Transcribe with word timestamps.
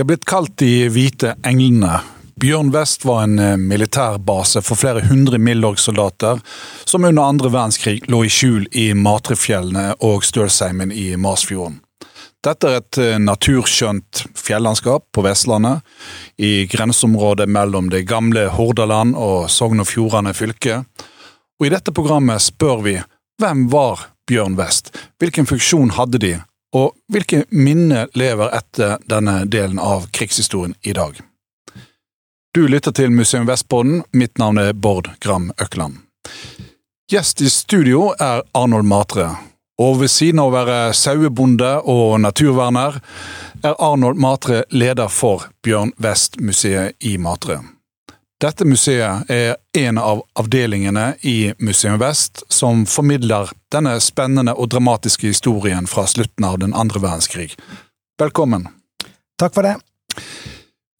De 0.00 0.02
har 0.02 0.08
blitt 0.08 0.24
kalt 0.24 0.54
De 0.56 0.88
hvite 0.88 1.34
englene. 1.44 1.98
Bjørn 2.40 2.70
West 2.72 3.02
var 3.04 3.26
en 3.26 3.34
eh, 3.38 3.58
militærbase 3.60 4.62
for 4.64 4.80
flere 4.80 5.02
hundre 5.04 5.36
Milorg-soldater 5.36 6.40
som 6.88 7.04
under 7.04 7.28
andre 7.28 7.50
verdenskrig 7.52 8.08
lå 8.08 8.22
i 8.24 8.30
skjul 8.32 8.64
i 8.72 8.86
Matrefjellene 8.96 9.98
og 10.08 10.24
Stølsheimen 10.24 10.88
i 10.88 11.10
Masfjorden. 11.20 11.82
Dette 12.40 12.70
er 12.70 12.80
et 12.80 13.00
eh, 13.02 13.20
naturskjønt 13.20 14.24
fjellandskap 14.40 15.04
på 15.12 15.26
Vestlandet, 15.28 15.84
i 16.40 16.64
grenseområdet 16.64 17.50
mellom 17.52 17.92
det 17.92 18.06
gamle 18.08 18.48
Hordaland 18.56 19.12
og 19.20 19.50
Sogn 19.52 19.84
og 19.84 19.90
Fjordane 19.92 20.32
fylke. 20.32 20.80
Og 21.60 21.68
I 21.68 21.74
dette 21.76 21.92
programmet 21.92 22.40
spør 22.40 22.86
vi 22.88 22.96
hvem 23.36 23.68
var 23.68 24.08
Bjørn 24.24 24.56
West, 24.56 24.94
hvilken 25.20 25.44
funksjon 25.44 25.92
hadde 26.00 26.24
de, 26.24 26.38
og 26.76 26.94
hvilke 27.10 27.44
minner 27.50 28.10
lever 28.14 28.52
etter 28.54 29.00
denne 29.10 29.44
delen 29.50 29.78
av 29.82 30.06
krigshistorien 30.14 30.76
i 30.82 30.94
dag? 30.96 31.18
Du 32.54 32.66
lytter 32.66 32.94
til 32.94 33.12
Museum 33.14 33.46
Vestbodden, 33.46 34.02
Mitt 34.12 34.38
navn 34.38 34.58
er 34.58 34.72
Bård 34.72 35.10
Gram 35.22 35.52
Økland. 35.62 36.00
Gjest 37.10 37.42
i 37.42 37.50
studio 37.50 38.12
er 38.18 38.42
Arnold 38.54 38.86
Matre. 38.86 39.28
Og 39.80 40.00
ved 40.02 40.10
siden 40.12 40.42
av 40.42 40.50
å 40.50 40.54
være 40.54 40.78
sauebonde 40.94 41.70
og 41.88 42.20
naturverner, 42.22 43.00
er 43.64 43.78
Arnold 43.78 44.18
Matre 44.20 44.64
leder 44.70 45.10
for 45.10 45.48
Bjørn 45.64 45.94
Vest-museet 45.98 46.98
i 47.06 47.16
Matre. 47.18 47.60
Dette 48.40 48.64
museet 48.64 49.28
er 49.28 49.56
en 49.76 49.98
av 50.00 50.22
avdelingene 50.40 51.10
i 51.28 51.52
Museum 51.58 51.98
Vest 52.00 52.40
som 52.48 52.86
formidler 52.88 53.50
denne 53.72 53.98
spennende 54.00 54.54
og 54.56 54.70
dramatiske 54.72 55.28
historien 55.28 55.84
fra 55.90 56.06
slutten 56.08 56.46
av 56.48 56.56
den 56.62 56.72
andre 56.72 57.02
verdenskrig. 57.02 57.52
Velkommen. 58.20 58.64
Takk 59.36 59.52
for 59.58 59.68
det. 59.68 59.74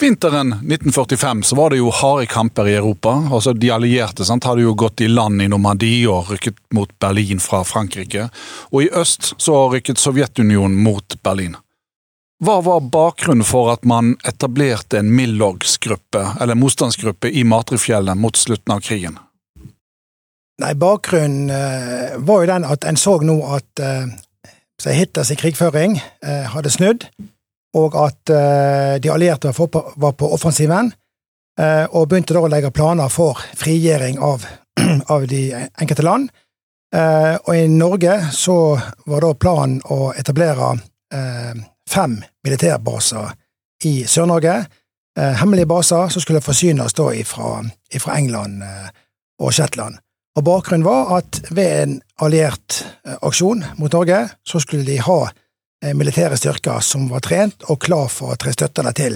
Vinteren 0.01 0.53
1945 0.53 1.43
så 1.49 1.57
var 1.57 1.73
det 1.73 1.81
jo 1.81 1.89
harde 1.93 2.29
kamper 2.29 2.69
i 2.69 2.77
Europa. 2.77 3.17
altså 3.33 3.53
De 3.53 3.73
allierte 3.73 4.25
sant, 4.25 4.45
hadde 4.45 4.65
jo 4.65 4.77
gått 4.77 5.01
i 5.01 5.09
land 5.09 5.41
i 5.41 5.49
Normandie 5.49 6.09
og 6.13 6.35
rykket 6.35 6.61
mot 6.77 6.93
Berlin 7.01 7.41
fra 7.41 7.65
Frankrike. 7.65 8.29
Og 8.73 8.85
i 8.85 8.93
øst 8.93 9.33
så 9.37 9.67
rykket 9.73 10.01
Sovjetunionen 10.01 10.77
mot 10.85 11.17
Berlin. 11.25 11.57
Hva 12.41 12.61
var 12.65 12.81
bakgrunnen 12.81 13.45
for 13.45 13.69
at 13.69 13.83
man 13.85 14.15
etablerte 14.25 15.03
en 15.03 15.11
Milorgs-gruppe, 15.13 16.23
eller 16.41 16.57
motstandsgruppe, 16.57 17.29
i 17.29 17.45
Matrefjellet 17.45 18.17
mot 18.17 18.37
slutten 18.37 18.73
av 18.73 18.81
krigen? 18.81 19.19
Nei, 20.61 20.75
Bakgrunnen 20.75 21.51
eh, 21.53 22.15
var 22.17 22.41
jo 22.41 22.49
den 22.49 22.65
at 22.65 22.85
en 22.89 22.97
så 22.97 23.19
nå 23.21 23.37
at 23.57 23.83
eh, 23.85 24.09
Hitlers 24.97 25.33
krigføring 25.37 25.99
eh, 26.01 26.47
hadde 26.53 26.73
snudd, 26.73 27.05
og 27.77 27.97
at 28.01 28.33
eh, 28.33 28.97
de 29.05 29.13
allierte 29.13 29.53
var 29.53 29.69
på, 29.69 29.83
var 30.01 30.17
på 30.17 30.31
offensiven, 30.33 30.93
eh, 31.61 31.85
og 31.93 32.09
begynte 32.09 32.37
da 32.37 32.45
å 32.45 32.49
legge 32.53 32.73
planer 32.73 33.13
for 33.13 33.41
frigjøring 33.61 34.17
av, 34.17 34.47
av 35.13 35.27
de 35.29 35.43
enkelte 35.61 36.07
land. 36.09 36.33
Eh, 36.97 37.37
og 37.37 37.53
i 37.53 37.69
Norge 37.69 38.17
så 38.33 38.57
var 39.05 39.29
da 39.29 39.35
planen 39.37 39.85
å 39.93 40.15
etablere 40.17 40.73
fem 41.91 42.21
militærbaser 42.45 43.35
i 43.85 44.05
Sør-Norge. 44.07 44.55
Eh, 45.19 45.35
hemmelige 45.41 45.67
baser 45.67 46.09
som 46.09 46.23
skulle 46.23 46.45
forsynes 46.45 46.95
da 46.95 47.11
ifra 47.13 48.19
England 48.19 48.63
eh, 48.63 48.89
og 49.41 49.53
Shetland. 49.55 49.99
Og 50.39 50.45
Bakgrunnen 50.47 50.87
var 50.87 51.17
at 51.17 51.43
ved 51.51 51.83
en 51.83 51.99
alliert 52.23 52.85
eh, 53.07 53.19
aksjon 53.23 53.65
mot 53.79 53.93
Norge, 53.93 54.29
så 54.47 54.63
skulle 54.63 54.87
de 54.87 55.01
ha 55.03 55.21
militære 55.97 56.37
styrker 56.37 56.83
som 56.85 57.07
var 57.09 57.23
trent 57.25 57.63
og 57.73 57.79
klar 57.81 58.11
for 58.13 58.35
å 58.35 58.37
tre 58.37 58.53
støtterne 58.53 58.93
til 58.93 59.15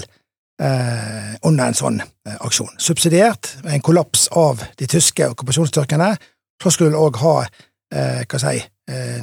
eh, 0.62 1.34
under 1.42 1.68
en 1.68 1.76
sånn 1.76 2.00
eh, 2.00 2.36
aksjon. 2.40 2.72
Subsidiert, 2.80 3.50
med 3.64 3.78
en 3.78 3.84
kollaps 3.84 4.26
av 4.32 4.62
de 4.78 4.88
tyske 4.90 5.28
okkupasjonsstyrkene, 5.34 6.14
så 6.62 6.72
skulle 6.72 6.94
de 6.94 7.02
òg 7.02 7.20
ha 7.22 7.34
eh, 7.44 8.38
si, 8.40 8.56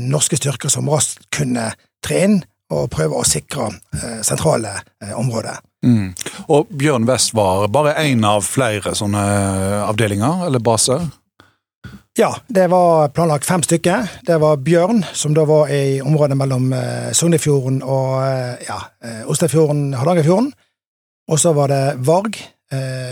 norske 0.01 0.39
styrker 0.39 0.71
som 0.73 0.89
raskt 0.89 1.27
kunne 1.33 1.67
tre 2.01 2.23
inn 2.25 2.39
og 2.71 2.89
prøve 2.91 3.19
å 3.19 3.27
sikre 3.27 3.69
eh, 3.97 4.19
sentrale 4.25 4.73
eh, 5.03 5.13
områder. 5.17 5.59
Mm. 5.85 6.11
Og 6.53 6.69
Bjørn 6.77 7.07
West 7.09 7.33
var 7.37 7.67
bare 7.73 7.95
én 8.03 8.23
av 8.27 8.45
flere 8.45 8.93
sånne 8.97 9.23
eh, 9.23 9.81
avdelinger, 9.87 10.45
eller 10.47 10.63
baser? 10.63 11.09
Ja, 12.19 12.33
det 12.51 12.67
var 12.73 13.11
planlagt 13.15 13.47
fem 13.47 13.63
stykker. 13.63 14.09
Det 14.27 14.37
var 14.43 14.59
Bjørn, 14.63 15.03
som 15.15 15.35
da 15.35 15.45
var 15.47 15.71
i 15.71 16.01
området 16.03 16.35
mellom 16.37 16.73
Sognefjorden 17.15 17.79
og 17.87 18.65
ja, 18.67 18.81
Ostefjorden, 19.31 19.93
Hardangerfjorden. 19.95 20.49
Og 21.31 21.39
så 21.39 21.53
var 21.55 21.71
det 21.71 21.79
Varg 22.03 22.35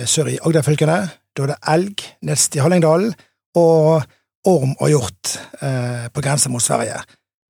sør 0.03 0.33
i 0.33 0.35
Agderfylkene. 0.43 0.97
Da 1.31 1.45
var 1.45 1.53
det 1.53 1.57
Elg 1.71 2.03
nest 2.27 2.59
i 2.59 2.61
Hallingdalen. 2.61 3.15
Og 3.55 4.03
Orm 4.51 4.75
og 4.75 4.91
Hjort 4.91 5.31
på 6.11 6.25
grensa 6.25 6.51
mot 6.51 6.63
Sverige. 6.63 6.99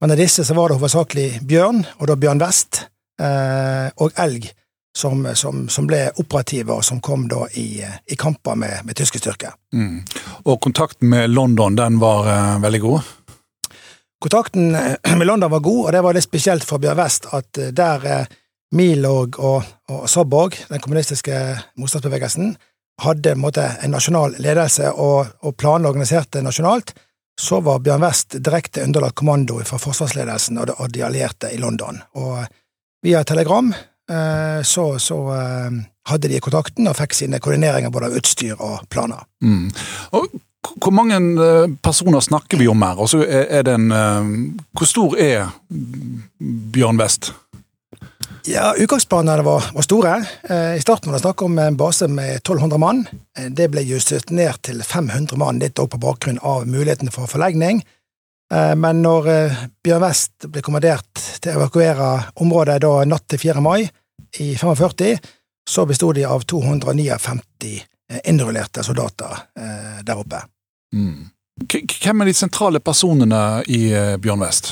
Men 0.02 0.12
av 0.12 0.18
disse 0.18 0.46
så 0.46 0.56
var 0.56 0.70
det 0.70 0.80
hovedsakelig 0.80 1.28
bjørn, 1.48 1.84
og 2.00 2.08
da 2.08 2.16
Bjørn 2.16 2.40
Vest, 2.40 2.86
eh, 3.20 3.90
og 4.00 4.16
elg 4.24 4.48
som, 4.96 5.26
som, 5.36 5.66
som, 5.70 5.88
ble 5.88 6.06
operative, 6.22 6.74
og 6.74 6.86
som 6.88 7.02
kom 7.04 7.28
da 7.30 7.46
i, 7.60 7.84
i 7.84 8.18
kamper 8.20 8.56
med, 8.60 8.86
med, 8.88 8.96
tyske 8.98 9.20
styrker. 9.22 9.54
Mm. 9.76 10.02
Og 10.46 10.60
kontakten 10.64 11.12
med 11.12 11.30
London, 11.30 11.76
den 11.76 12.00
var 12.02 12.30
eh, 12.32 12.62
veldig 12.64 12.82
god? 12.86 13.12
Kontakten 14.24 14.76
eh, 14.76 14.96
med 15.20 15.28
London 15.28 15.52
var 15.52 15.66
god, 15.68 15.82
og 15.86 15.92
det 15.96 16.06
var 16.06 16.18
litt 16.18 16.28
spesielt 16.28 16.68
for 16.68 16.82
Bjørn 16.82 17.00
Vest 17.00 17.30
at 17.36 17.62
der 17.76 18.08
uh, 18.08 18.40
Milorg 18.76 19.40
og, 19.42 19.68
og 19.90 20.08
Sabborg, 20.10 20.56
den 20.70 20.82
kommunistiske 20.84 21.36
motstandsbevegelsen, 21.80 22.54
hadde 23.00 23.34
en, 23.34 23.40
måte, 23.42 23.64
en 23.84 23.96
nasjonal 23.96 24.36
ledelse 24.44 24.92
og, 24.92 25.32
og 25.44 25.56
planla 25.60 25.92
organiserte 25.92 26.44
nasjonalt, 26.44 26.94
så 27.40 27.62
var 27.64 27.80
Bjørn 27.80 28.04
West 28.04 28.36
direkte 28.44 28.84
underlagt 28.84 29.16
kommando 29.16 29.62
fra 29.64 29.80
forsvarsledelsen 29.80 30.60
og 30.60 30.82
de 30.92 31.04
allierte 31.08 31.54
i 31.56 31.60
London. 31.62 32.02
Og 32.20 32.44
via 33.06 33.24
telegram 33.24 33.72
eh, 33.72 34.60
så, 34.68 35.00
så 35.00 35.20
eh, 35.38 35.80
hadde 36.12 36.32
de 36.32 36.42
kontakten 36.44 36.90
og 36.92 36.98
fikk 37.00 37.16
sine 37.16 37.40
koordineringer 37.40 37.94
både 37.96 38.10
av 38.10 38.20
utstyr 38.20 38.60
og 38.60 38.84
planer. 38.92 39.24
Mm. 39.40 39.70
Og 40.20 40.28
hvor 40.84 40.92
mange 40.92 41.20
eh, 41.46 41.72
personer 41.80 42.24
snakker 42.28 42.60
vi 42.60 42.68
om 42.68 42.84
her? 42.84 43.00
Altså, 43.00 43.24
er 43.24 43.64
det 43.64 43.78
en, 43.80 43.88
hvor 44.76 44.92
stor 44.92 45.16
er 45.16 45.54
Bjørn 46.76 47.00
West? 47.00 47.32
Ja, 48.44 48.76
Utgangsplanene 48.78 49.44
var, 49.44 49.64
var, 49.74 49.82
store. 49.82 50.26
Eh, 50.44 50.76
I 50.76 50.82
starten 50.82 51.12
var 51.12 51.18
det 51.18 51.22
snakk 51.22 51.42
om 51.42 51.60
en 51.60 51.78
base 51.78 52.08
med 52.08 52.36
1200 52.36 52.78
mann. 52.78 53.08
Eh, 53.38 53.46
det 53.46 53.70
ble 53.72 53.84
justert 53.84 54.30
ned 54.30 54.62
til 54.62 54.84
500 54.84 55.38
mann, 55.38 55.60
litt 55.60 55.80
på 55.80 56.00
bakgrunn 56.02 56.40
av 56.40 56.68
muligheten 56.68 57.12
for 57.12 57.28
forlegning. 57.28 57.84
Eh, 58.54 58.76
men 58.76 59.02
når 59.04 59.30
Bjørn 59.84 60.04
West 60.04 60.48
ble 60.48 60.64
kommandert 60.66 61.24
til 61.42 61.54
å 61.54 61.60
evakuere 61.60 62.10
området 62.40 62.80
da 62.86 62.94
natt 63.06 63.28
til 63.28 63.42
4. 63.44 63.64
mai 63.64 63.90
i 64.40 64.56
45, 64.56 65.18
så 65.70 65.86
bestod 65.86 66.16
de 66.16 66.26
av 66.26 66.46
259 66.50 67.80
innrullerte 68.26 68.82
soldater 68.82 69.36
der 70.02 70.18
oppe. 70.18 70.40
Mm. 70.96 71.28
Hvem 71.70 72.24
er 72.24 72.26
de 72.26 72.34
sentrale 72.34 72.82
personene 72.82 73.62
i 73.70 73.84
Bjørn 74.18 74.42
West? 74.42 74.72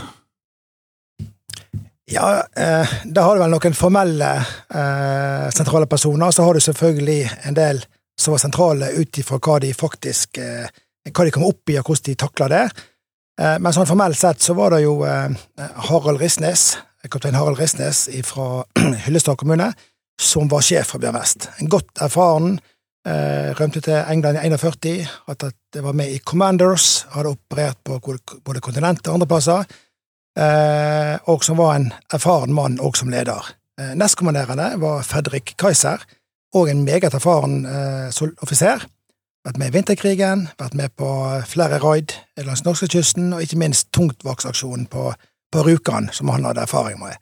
Ja, 2.09 2.43
eh, 2.55 2.87
da 3.03 3.21
har 3.25 3.35
du 3.35 3.41
vel 3.43 3.51
noen 3.51 3.73
formelle 3.75 4.29
eh, 4.39 5.47
sentrale 5.51 5.89
personer. 5.91 6.31
Så 6.31 6.45
har 6.45 6.55
du 6.55 6.63
selvfølgelig 6.63 7.21
en 7.49 7.57
del 7.57 7.81
som 8.17 8.31
var 8.31 8.39
sentrale 8.39 8.93
ut 8.95 9.19
ifra 9.19 9.39
hva 9.43 9.57
de 9.59 9.73
faktisk 9.75 10.39
eh, 10.39 10.69
hva 11.11 11.25
de 11.27 11.33
kom 11.35 11.43
opp 11.47 11.67
i, 11.71 11.75
og 11.79 11.89
hvordan 11.89 12.05
de 12.07 12.15
takla 12.19 12.47
det. 12.53 12.63
Eh, 13.41 13.57
men 13.59 13.75
sånn 13.75 13.89
formelt 13.89 14.19
sett 14.19 14.39
så 14.43 14.55
var 14.55 14.71
det 14.75 14.85
jo 14.85 15.01
eh, 15.03 15.35
Harald 15.89 16.21
Risnes, 16.23 16.77
kaptein 17.11 17.35
Harald 17.35 17.59
Risnes 17.59 18.05
fra 18.27 18.63
Hyllestad 19.05 19.39
kommune, 19.41 19.73
som 20.19 20.47
var 20.51 20.63
sjef 20.63 20.93
for 20.93 21.03
Bjørn 21.03 21.19
Vest. 21.19 21.49
En 21.59 21.71
godt 21.71 22.05
erfaren. 22.07 22.55
Eh, 23.07 23.51
rømte 23.59 23.83
til 23.83 23.99
England 23.99 24.39
i 24.39 24.47
41, 24.47 25.11
at 25.31 25.43
det 25.75 25.83
var 25.83 25.95
med 25.95 26.15
i 26.15 26.23
Commanders, 26.23 27.05
hadde 27.11 27.35
operert 27.35 27.83
på 27.83 27.99
både 27.99 28.63
kontinentet 28.63 29.11
og 29.11 29.19
andre 29.19 29.29
plasser 29.35 29.67
og 30.37 31.45
som 31.45 31.57
var 31.57 31.75
en 31.75 31.87
erfaren 32.13 32.53
mann 32.53 32.75
òg 32.83 32.99
som 32.99 33.09
leder. 33.09 33.47
Eh, 33.79 33.93
nestkommanderende 33.95 34.71
var 34.81 35.03
Fredrik 35.05 35.53
Kaiser, 35.57 36.01
og 36.53 36.69
en 36.69 36.83
meget 36.83 37.13
erfaren 37.13 37.65
eh, 37.65 38.21
offiser. 38.41 38.85
Vært 39.45 39.59
med 39.61 39.69
i 39.69 39.75
vinterkrigen, 39.75 40.47
vært 40.57 40.73
med 40.73 40.95
på 40.97 41.09
flere 41.45 41.77
raid 41.83 42.15
langs 42.41 42.63
norskekysten, 42.65 43.33
og 43.33 43.43
ikke 43.45 43.59
minst 43.61 43.91
tungtvaksaksjonen 43.93 44.87
på, 44.89 45.11
på 45.53 45.65
Rjukan, 45.67 46.09
som 46.11 46.33
han 46.33 46.47
hadde 46.49 46.65
erfaring 46.65 46.97
med. 46.99 47.21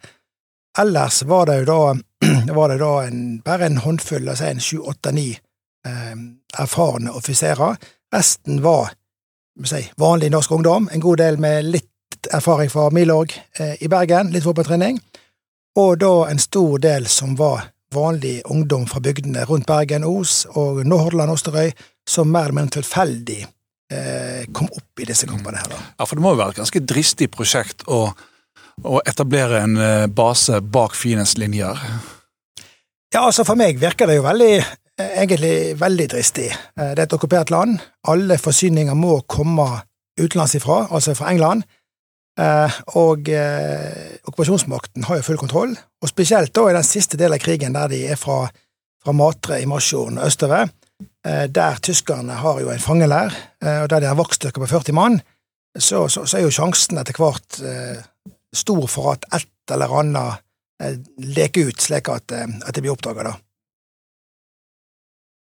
Ellers 0.79 1.21
var 1.27 1.49
det 1.49 1.57
jo 1.59 1.67
da, 1.67 1.81
var 2.59 2.71
det 2.71 2.79
da 2.79 2.93
en, 3.03 3.41
bare 3.43 3.67
en 3.67 3.81
håndfull, 3.83 4.29
altså 4.29 4.47
en 4.47 4.63
sju, 4.63 4.79
åtte, 4.79 5.11
ni 5.11 5.33
eh, 5.87 6.15
erfarne 6.55 7.11
offiserer. 7.11 7.75
Resten 8.15 8.63
var 8.63 8.93
si, 9.67 9.83
vanlig 9.99 10.31
norsk 10.31 10.55
ungdom, 10.55 10.87
en 10.91 11.03
god 11.03 11.19
del 11.19 11.41
med 11.43 11.67
litt 11.67 11.91
erfaring 12.33 12.69
fra 12.71 12.89
Milorg 12.89 13.33
eh, 13.59 13.75
i 13.81 13.87
Bergen, 13.91 14.31
litt 14.33 14.43
fotballtrening, 14.45 14.99
og 15.77 15.97
da 15.99 16.13
en 16.29 16.39
stor 16.39 16.77
del 16.79 17.07
som 17.11 17.35
var 17.35 17.71
vanlig 17.95 18.41
ungdom 18.51 18.85
fra 18.87 18.99
bygdene 19.03 19.45
rundt 19.47 19.67
Bergen, 19.69 20.03
Os 20.03 20.45
og 20.55 20.81
Nordhordland, 20.87 21.31
Osterøy, 21.31 21.71
som 22.07 22.31
mer 22.31 22.49
eller 22.49 22.57
mindre 22.59 22.81
tilfeldig 22.81 23.41
eh, 23.91 24.45
kom 24.53 24.67
opp 24.71 25.01
i 25.01 25.07
disse 25.07 25.27
kampene 25.29 25.61
her. 25.61 25.69
da. 25.71 25.81
Ja, 25.99 26.05
For 26.07 26.15
det 26.17 26.23
må 26.25 26.33
jo 26.33 26.41
være 26.41 26.55
et 26.55 26.61
ganske 26.63 26.81
dristig 26.83 27.29
prosjekt 27.33 27.85
å, 27.87 28.01
å 28.83 29.01
etablere 29.07 29.61
en 29.63 29.77
eh, 29.77 30.07
base 30.07 30.59
bak 30.61 30.95
fiendens 30.97 31.37
linjer? 31.39 31.79
Ja, 33.13 33.25
altså 33.27 33.45
For 33.47 33.55
meg 33.59 33.79
virker 33.79 34.09
det 34.09 34.17
jo 34.17 34.25
veldig, 34.25 34.53
eh, 34.99 35.11
egentlig 35.23 35.55
veldig 35.79 36.07
dristig. 36.11 36.49
Eh, 36.51 36.91
Det 36.95 36.99
er 36.99 37.07
et 37.07 37.17
okkupert 37.17 37.53
land. 37.53 37.79
Alle 38.07 38.37
forsyninger 38.37 38.95
må 38.95 39.21
komme 39.27 39.69
utenlands 40.19 40.55
ifra, 40.55 40.87
altså 40.91 41.15
fra 41.15 41.31
England. 41.31 41.63
Eh, 42.35 42.79
og 42.99 43.29
eh, 43.31 44.15
okkupasjonsmakten 44.27 45.05
har 45.07 45.19
jo 45.19 45.23
full 45.23 45.39
kontroll, 45.39 45.75
og 46.03 46.11
spesielt 46.11 46.51
da 46.55 46.65
i 46.67 46.75
den 46.75 46.87
siste 46.87 47.19
delen 47.19 47.37
av 47.37 47.43
krigen, 47.43 47.75
der 47.77 47.93
de 47.93 48.01
er 48.11 48.19
fra, 48.19 48.41
fra 49.03 49.15
Matre 49.15 49.61
i 49.63 49.69
Masfjorden 49.69 50.19
og 50.19 50.27
østover, 50.27 50.67
eh, 51.23 51.45
der 51.47 51.79
tyskerne 51.79 52.41
har 52.41 52.59
jo 52.59 52.73
en 52.73 52.83
fangelær, 52.83 53.31
eh, 53.63 53.79
og 53.85 53.87
der 53.93 54.03
de 54.03 54.11
har 54.11 54.19
vaktstyrker 54.19 54.65
på 54.65 54.71
40 54.73 54.97
mann, 54.99 55.21
så, 55.77 56.09
så, 56.11 56.25
så 56.27 56.39
er 56.39 56.43
jo 56.43 56.51
sjansen 56.51 56.99
etter 56.99 57.15
hvert 57.19 57.61
eh, 57.63 58.03
stor 58.55 58.83
for 58.91 59.15
at 59.15 59.27
et 59.39 59.71
eller 59.71 59.97
annet 60.03 60.43
eh, 60.83 60.99
leker 61.39 61.71
ut, 61.71 61.87
slik 61.87 62.11
at, 62.11 62.35
at 62.35 62.75
det 62.75 62.83
blir 62.83 62.97
oppdaga, 62.97 63.29
da. 63.31 63.37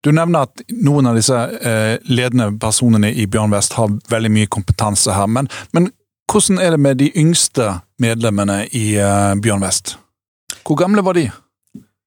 Du 0.06 0.14
nevner 0.14 0.46
at 0.46 0.62
noen 0.78 1.10
av 1.10 1.18
disse 1.18 1.36
ledende 2.06 2.52
personene 2.62 3.10
i 3.18 3.26
Bjørn 3.28 3.52
Vest 3.52 3.74
har 3.76 3.90
veldig 4.08 4.30
mye 4.32 4.50
kompetanse 4.54 5.12
her, 5.12 5.26
men, 5.28 5.50
men 5.74 5.90
hvordan 6.32 6.60
er 6.60 6.76
det 6.76 6.80
med 6.80 7.00
de 7.00 7.12
yngste 7.16 7.80
medlemmene 8.00 8.66
i 8.76 8.96
eh, 9.00 9.36
Bjørn 9.42 9.64
Vest? 9.64 9.98
Hvor 10.68 10.76
gamle 10.76 11.04
var 11.06 11.16
de? 11.16 11.30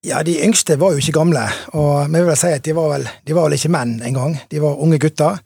Ja, 0.05 0.23
de 0.25 0.39
yngste 0.45 0.79
var 0.81 0.95
jo 0.95 1.01
ikke 1.03 1.19
gamle, 1.19 1.43
og 1.77 2.09
vi 2.09 2.23
vil 2.25 2.37
si 2.41 2.53
at 2.57 2.65
de 2.65 2.73
var 2.77 2.89
vel, 2.95 3.07
de 3.27 3.37
var 3.37 3.49
vel 3.49 3.57
ikke 3.59 3.73
menn 3.73 3.99
engang. 4.05 4.39
De 4.49 4.61
var 4.63 4.81
unge 4.81 4.99
gutter. 5.01 5.41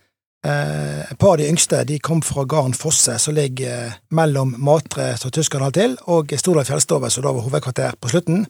Eh, 0.45 1.01
et 1.11 1.19
par 1.19 1.35
av 1.35 1.41
de 1.41 1.49
yngste 1.49 1.81
de 1.89 1.97
kom 2.05 2.21
fra 2.23 2.45
gården 2.45 2.77
Fosse, 2.77 3.17
som 3.19 3.35
ligger 3.35 3.87
eh, 3.89 3.97
mellom 4.15 4.55
Matre, 4.63 5.15
som 5.19 5.33
tyskerne 5.35 5.67
holdt 5.67 5.81
til, 5.81 5.97
og 6.13 6.35
Stordal 6.39 6.69
fjellstove, 6.69 7.11
som 7.11 7.25
da 7.25 7.33
var 7.33 7.47
hovedkvarter 7.47 7.97
på 7.99 8.13
slutten. 8.13 8.45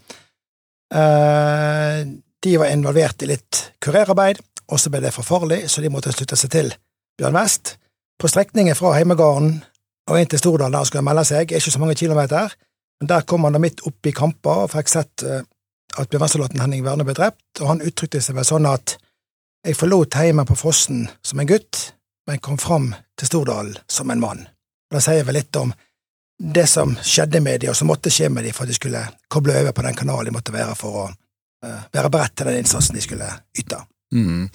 Eh, 0.95 2.01
de 2.45 2.57
var 2.61 2.73
involvert 2.73 3.23
i 3.23 3.31
litt 3.31 3.63
kurerarbeid, 3.85 4.43
og 4.69 4.81
så 4.81 4.91
ble 4.91 5.05
det 5.05 5.15
for 5.15 5.25
farlig, 5.25 5.65
så 5.71 5.85
de 5.85 5.93
måtte 5.93 6.13
slutte 6.13 6.37
seg 6.37 6.53
til 6.53 6.75
Bjørn 7.17 7.39
Vest. 7.39 7.77
På 8.21 8.29
strekningen 8.31 8.77
fra 8.77 8.93
heimegården 8.97 9.63
og 10.11 10.21
inn 10.21 10.29
til 10.31 10.41
Stordal, 10.41 10.73
der 10.73 10.83
han 10.83 10.89
skulle 10.89 11.07
melde 11.07 11.25
seg, 11.29 11.53
ikke 11.53 11.73
så 11.73 11.81
mange 11.83 11.97
kilometer, 11.99 12.53
men 13.01 13.11
der 13.11 13.25
kom 13.29 13.47
han 13.47 13.57
da 13.57 13.63
midt 13.63 13.83
opp 13.89 14.07
i 14.07 14.15
kamper 14.15 14.65
og 14.65 14.73
fikk 14.75 14.93
sett 14.93 15.25
eh, 15.25 15.43
at 15.95 16.11
Bjørn 16.11 16.25
Vest-soldaten 16.25 16.61
Henning 16.63 16.85
Werne 16.85 17.07
ble 17.07 17.15
drept, 17.17 17.63
og 17.63 17.71
han 17.71 17.83
uttrykte 17.85 18.23
seg 18.23 18.37
vel 18.37 18.47
sånn 18.49 18.69
at 18.69 18.97
jeg 19.65 19.79
forlot 19.79 20.19
heimen 20.19 20.47
på 20.49 20.57
Fossen 20.59 21.07
som 21.25 21.41
en 21.41 21.49
gutt, 21.49 21.95
men 22.29 22.43
kom 22.45 22.59
fram 22.61 22.93
til 23.19 23.31
Stordal 23.31 23.73
som 23.91 24.11
en 24.13 24.21
mann. 24.21 24.45
Og 24.91 24.99
Det 24.99 25.05
sier 25.07 25.25
vel 25.25 25.39
litt 25.39 25.57
om 25.57 25.73
det 26.55 26.67
som 26.69 26.93
skjedde 27.01 27.41
med 27.41 27.63
de, 27.63 27.71
og 27.71 27.77
som 27.79 27.89
måtte 27.89 28.13
skje 28.13 28.29
med 28.33 28.45
de 28.45 28.53
for 28.53 28.67
at 28.67 28.73
de 28.73 28.77
skulle 28.77 29.03
koble 29.33 29.55
over 29.61 29.73
på 29.73 29.85
den 29.87 29.97
kanalen 29.97 30.29
de 30.29 30.35
måtte 30.35 30.55
være 30.55 30.75
for 30.77 31.01
å 31.01 31.05
uh, 31.09 31.83
være 31.95 32.11
beredt 32.13 32.37
til 32.37 32.51
den 32.51 32.61
innsatsen 32.61 32.99
de 32.99 33.05
skulle 33.05 33.29
yte. 33.57 33.81
Mm. 34.15 34.51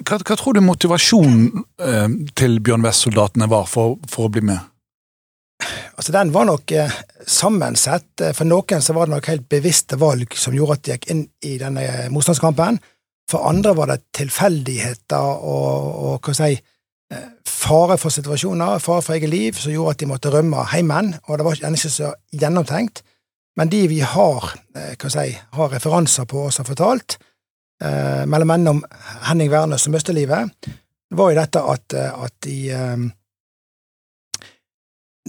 Hva, 0.00 0.16
hva, 0.16 0.36
tror 0.36 0.56
du 0.56 0.62
motivasjonen 0.64 1.64
eh, 1.84 2.12
til 2.38 2.58
Bjørn 2.64 2.84
Vest-soldatene 2.84 3.48
var 3.50 3.68
for, 3.68 3.98
for, 4.08 4.28
å 4.28 4.32
bli 4.32 4.42
med? 4.48 4.58
Altså, 5.96 6.14
Den 6.16 6.32
var 6.32 6.48
nok 6.48 6.72
eh, 6.72 6.94
sammensett. 7.28 8.24
For 8.36 8.48
noen 8.48 8.84
så 8.84 8.96
var 8.96 9.08
det 9.08 9.16
nok 9.16 9.28
helt 9.30 9.48
bevisste 9.52 10.00
valg 10.00 10.36
som 10.40 10.56
gjorde 10.56 10.78
at 10.78 10.86
de 10.86 10.96
gikk 10.96 11.10
inn 11.12 11.22
i 11.44 11.58
denne 11.60 12.08
motstandskampen. 12.14 12.80
For 13.30 13.46
andre 13.46 13.76
var 13.78 13.92
det 13.92 14.00
tilfeldigheter 14.16 15.44
og, 15.46 15.90
og 16.10 16.26
hva 16.26 16.34
si, 16.34 16.56
fare 17.46 17.98
for 18.00 18.14
situasjoner, 18.14 18.80
fare 18.82 19.04
for 19.04 19.14
eget 19.14 19.30
liv, 19.30 19.58
som 19.58 19.72
gjorde 19.74 19.94
at 19.94 20.02
de 20.02 20.08
måtte 20.10 20.32
rømme 20.32 20.64
heimen. 20.72 21.12
Og 21.28 21.38
det 21.38 21.46
var 21.46 21.60
ikke 21.60 21.92
så 21.92 22.14
gjennomtenkt. 22.34 23.04
Men 23.58 23.70
de 23.70 23.84
vi 23.90 24.00
har, 24.00 24.52
hva 24.74 25.10
si, 25.12 25.26
har 25.34 25.72
referanser 25.74 26.26
på 26.30 26.46
oss 26.48 26.60
har 26.62 26.68
fortalt, 26.68 27.18
eh, 27.84 28.26
mellom 28.26 28.48
mellom 28.48 28.84
Henning 29.28 29.50
Wærnes 29.50 29.88
mistet 29.88 30.14
livet, 30.14 30.50
var 31.10 31.32
jo 31.32 31.38
dette 31.40 31.62
at, 31.62 31.94
at 31.94 32.34
de 32.46 32.58
eh, 32.70 33.08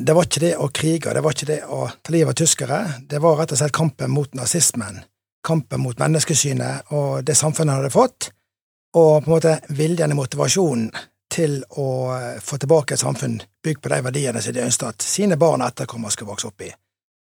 Det 0.02 0.14
var 0.16 0.26
ikke 0.26 0.42
det 0.42 0.52
å 0.58 0.70
krige, 0.72 1.14
det 1.14 1.22
var 1.22 1.34
ikke 1.36 1.50
det 1.50 1.64
å 1.68 1.86
ta 2.02 2.14
livet 2.14 2.32
av 2.32 2.38
tyskere, 2.40 2.78
det 3.10 3.20
var 3.20 3.36
rett 3.38 3.52
og 3.52 3.60
slett 3.60 3.74
kampen 3.76 4.12
mot 4.12 4.34
nazismen, 4.34 5.02
kampen 5.46 5.82
mot 5.84 6.00
menneskesynet 6.00 6.94
og 6.96 7.26
det 7.28 7.36
samfunnet 7.36 7.76
hadde 7.76 7.92
fått, 7.92 8.30
og 8.96 9.24
på 9.24 9.28
en 9.28 9.34
måte 9.36 9.58
viljen 9.76 10.16
og 10.16 10.22
motivasjonen 10.24 10.88
til 11.32 11.60
å 11.80 11.88
få 12.44 12.58
tilbake 12.58 12.96
et 12.96 13.04
samfunn 13.04 13.38
bygd 13.64 13.82
på 13.84 13.92
de 13.92 14.00
verdiene 14.08 14.42
som 14.42 14.56
de 14.56 14.64
ønsket 14.64 14.88
at 14.88 15.06
sine 15.06 15.38
barn 15.40 15.62
og 15.62 15.72
etterkommere 15.72 16.16
skal 16.16 16.32
vokse 16.32 16.50
opp 16.50 16.66
i. 16.66 16.72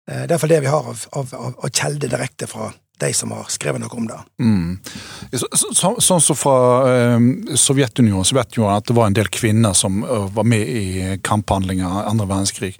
Det 0.10 0.21
er 0.25 0.31
iallfall 0.31 0.54
det 0.54 0.62
vi 0.63 0.71
har 0.71 0.88
av, 0.94 1.01
av, 1.19 1.33
av, 1.36 1.57
av 1.63 1.74
kjelde 1.74 2.12
direkte 2.12 2.48
fra 2.50 2.69
de 3.00 3.12
som 3.16 3.31
har 3.36 3.48
skrevet 3.51 3.81
noe 3.81 3.96
om 3.96 4.10
det. 4.10 4.19
Mm. 4.42 4.75
Sånn 5.34 5.75
så, 5.75 5.94
så, 6.04 6.19
så 6.24 6.36
fra 6.38 6.57
eh, 6.90 7.56
Sovjetunionen 7.60 8.28
så 8.28 8.38
vet 8.40 8.60
jo 8.60 8.68
at 8.72 8.88
det 8.90 8.98
var 8.98 9.10
en 9.10 9.18
del 9.18 9.31
kvinner 9.34 9.78
som 9.78 10.04
uh, 10.04 10.28
var 10.36 10.48
med 10.48 10.68
i 10.68 11.16
kamphandlinger 11.25 12.04
andre 12.10 12.28
verdenskrig. 12.30 12.75